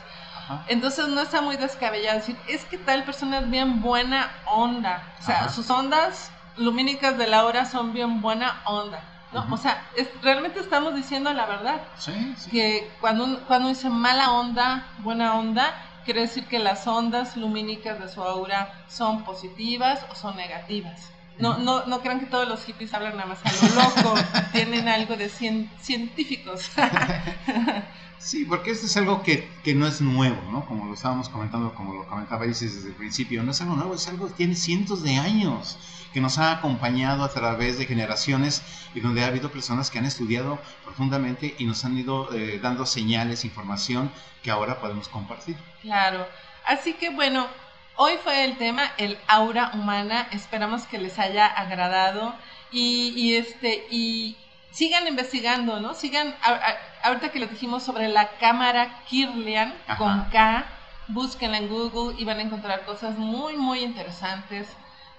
Entonces 0.67 1.07
no 1.07 1.21
está 1.21 1.41
muy 1.41 1.55
descabellado 1.55 2.17
decir, 2.17 2.35
es 2.47 2.65
que 2.65 2.79
tal 2.79 3.03
persona 3.03 3.37
es 3.37 3.49
bien 3.51 3.79
buena 3.79 4.31
onda. 4.47 5.03
O 5.19 5.23
sea, 5.23 5.49
sus 5.49 5.69
ondas 5.69 6.31
lumínicas 6.57 7.15
de 7.19 7.27
la 7.27 7.45
hora 7.45 7.67
son 7.67 7.93
bien 7.93 8.21
buena 8.21 8.59
onda. 8.65 9.03
¿No? 9.31 9.47
O 9.51 9.57
sea, 9.57 9.89
realmente 10.21 10.59
estamos 10.59 10.95
diciendo 10.95 11.31
la 11.33 11.45
verdad. 11.45 11.81
Sí, 11.97 12.35
sí. 12.37 12.49
Que 12.49 12.91
cuando, 12.99 13.41
cuando 13.47 13.69
dice 13.69 13.89
mala 13.89 14.31
onda, 14.31 14.87
buena 14.99 15.35
onda, 15.35 15.73
quiere 16.05 16.21
decir 16.21 16.47
que 16.47 16.59
las 16.59 16.87
ondas 16.87 17.37
lumínicas 17.37 17.99
de 17.99 18.09
su 18.09 18.21
aura 18.23 18.73
son 18.87 19.23
positivas 19.23 20.05
o 20.11 20.15
son 20.15 20.35
negativas. 20.35 21.11
No, 21.37 21.57
no, 21.57 21.85
no 21.85 22.01
crean 22.01 22.19
que 22.19 22.25
todos 22.25 22.47
los 22.47 22.65
hippies 22.65 22.93
hablan 22.93 23.15
nada 23.15 23.29
más 23.29 23.39
a 23.45 23.65
lo 23.65 23.81
loco, 23.81 24.13
tienen 24.51 24.89
algo 24.89 25.15
de 25.15 25.29
científicos. 25.29 26.69
sí, 28.19 28.45
porque 28.45 28.71
esto 28.71 28.86
es 28.86 28.97
algo 28.97 29.23
que, 29.23 29.49
que, 29.63 29.73
no 29.73 29.88
es 29.88 30.01
nuevo, 30.01 30.41
¿no? 30.51 30.65
Como 30.65 30.86
lo 30.86 30.93
estábamos 30.93 31.29
comentando, 31.29 31.73
como 31.73 31.93
lo 31.93 32.08
comentaba 32.08 32.45
Isis 32.45 32.75
desde 32.75 32.89
el 32.89 32.95
principio, 32.95 33.43
no 33.43 33.51
es 33.51 33.62
algo 33.62 33.75
nuevo, 33.75 33.95
es 33.95 34.08
algo 34.08 34.27
que 34.27 34.34
tiene 34.34 34.55
cientos 34.55 35.03
de 35.03 35.15
años, 35.15 35.77
que 36.13 36.21
nos 36.21 36.38
ha 36.38 36.51
acompañado 36.51 37.23
a 37.23 37.29
través 37.29 37.77
de 37.77 37.86
generaciones 37.86 38.62
y 38.93 38.99
donde 38.99 39.23
ha 39.23 39.27
habido 39.27 39.51
personas 39.51 39.89
que 39.89 39.99
han 39.99 40.05
estudiado 40.05 40.60
profundamente 40.84 41.55
y 41.58 41.65
nos 41.65 41.86
han 41.86 41.97
ido 41.97 42.34
eh, 42.34 42.60
dando 42.62 42.86
señales, 42.86 43.45
información 43.45 44.12
que 44.43 44.51
ahora 44.51 44.79
podemos 44.79 45.08
compartir. 45.08 45.55
Claro, 45.82 46.27
así 46.65 46.93
que 46.93 47.10
bueno, 47.10 47.47
Hoy 48.01 48.13
fue 48.23 48.45
el 48.45 48.58
tema, 48.58 48.93
el 48.97 49.17
aura 49.27 49.71
humana. 49.73 50.29
Esperamos 50.32 50.84
que 50.84 50.99
les 50.99 51.19
haya 51.19 51.45
agradado 51.45 52.34
y, 52.71 53.36
este 53.36 53.88
y 53.91 54.38
sigan 54.71 55.08
investigando, 55.08 55.79
¿no? 55.79 55.93
Sigan 55.93 56.36
ahorita 57.03 57.32
que 57.32 57.39
les 57.39 57.51
dijimos 57.51 57.84
sobre 57.84 58.08
la 58.08 58.38
cámara 58.38 59.03
Kirlian 59.08 59.73
con 59.97 60.25
K, 60.29 60.65
búsquenla 61.08 61.58
en 61.58 61.67
Google 61.67 62.15
y 62.19 62.25
van 62.25 62.39
a 62.39 62.43
encontrar 62.43 62.86
cosas 62.86 63.17
muy 63.17 63.58
muy 63.58 63.79
interesantes. 63.79 64.67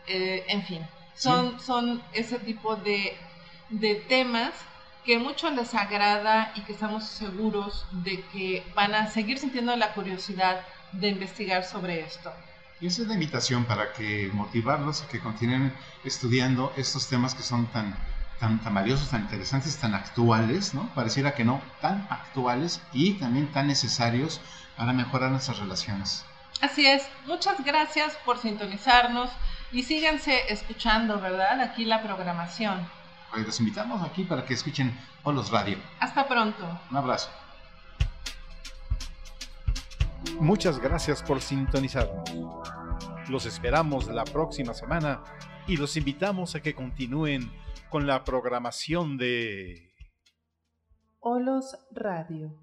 Eh, 0.07 0.45
en 0.49 0.63
fin, 0.65 0.87
son 1.15 1.61
son 1.61 2.03
ese 2.13 2.39
tipo 2.39 2.77
de 2.77 3.17
de 3.69 3.95
temas 3.95 4.53
que 5.05 5.19
mucho 5.19 5.51
les 5.51 5.75
agrada 5.75 6.53
y 6.55 6.61
que 6.63 6.73
estamos 6.73 7.05
seguros 7.05 7.87
de 7.91 8.23
que 8.33 8.65
van 8.75 8.95
a 8.95 9.09
seguir 9.09 9.39
sintiendo 9.39 9.75
la 9.77 9.95
curiosidad 9.95 10.61
de 10.93 11.09
investigar 11.09 11.65
sobre 11.65 12.01
esto. 12.01 12.33
Y 12.81 12.87
esa 12.87 13.03
es 13.03 13.09
la 13.09 13.15
invitación 13.15 13.65
para 13.65 13.93
que 13.93 14.31
motivarlos 14.33 15.03
a 15.03 15.09
que 15.09 15.21
continúen 15.21 15.73
estudiando 16.05 16.73
estos 16.77 17.09
temas 17.09 17.35
que 17.35 17.43
son 17.43 17.67
tan, 17.67 17.95
tan, 18.40 18.59
tan 18.61 18.74
valiosos, 18.74 19.11
tan 19.11 19.22
interesantes, 19.22 19.76
tan 19.76 19.94
actuales, 19.94 20.74
¿no? 20.74 20.92
Pareciera 20.94 21.35
que 21.35 21.44
no, 21.44 21.61
tan 21.81 22.07
actuales 22.11 22.81
y 22.92 23.12
también 23.14 23.53
tan 23.53 23.66
necesarios 23.66 24.40
para 24.76 24.92
mejorar 24.94 25.31
nuestras 25.31 25.59
relaciones. 25.59 26.24
Así 26.62 26.87
es, 26.87 27.07
muchas 27.26 27.62
gracias 27.62 28.16
por 28.24 28.38
sintonizarnos 28.38 29.31
y 29.70 29.83
síganse 29.83 30.53
escuchando, 30.53 31.20
¿verdad? 31.20 31.61
Aquí 31.61 31.85
la 31.85 32.03
programación. 32.03 32.88
Hoy 33.33 33.44
los 33.44 33.61
invitamos 33.61 34.03
aquí 34.03 34.24
para 34.24 34.44
que 34.44 34.55
escuchen 34.55 34.98
Polos 35.22 35.50
Radio. 35.50 35.79
Hasta 36.00 36.26
pronto. 36.26 36.81
Un 36.90 36.96
abrazo. 36.96 37.31
Muchas 40.40 40.79
gracias 40.79 41.22
por 41.22 41.40
sintonizarnos. 41.40 42.29
Los 43.29 43.46
esperamos 43.46 44.07
la 44.09 44.24
próxima 44.24 44.74
semana 44.74 45.20
y 45.66 45.76
los 45.76 45.96
invitamos 45.96 46.55
a 46.55 46.61
que 46.61 46.74
continúen 46.74 47.53
con 47.90 48.07
la 48.07 48.22
programación 48.24 49.18
de 49.18 49.92
Olos 51.18 51.76
Radio, 51.90 52.57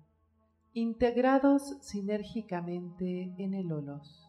integrados 0.74 1.78
sinérgicamente 1.82 3.34
en 3.38 3.54
el 3.54 3.72
Olos. 3.72 4.26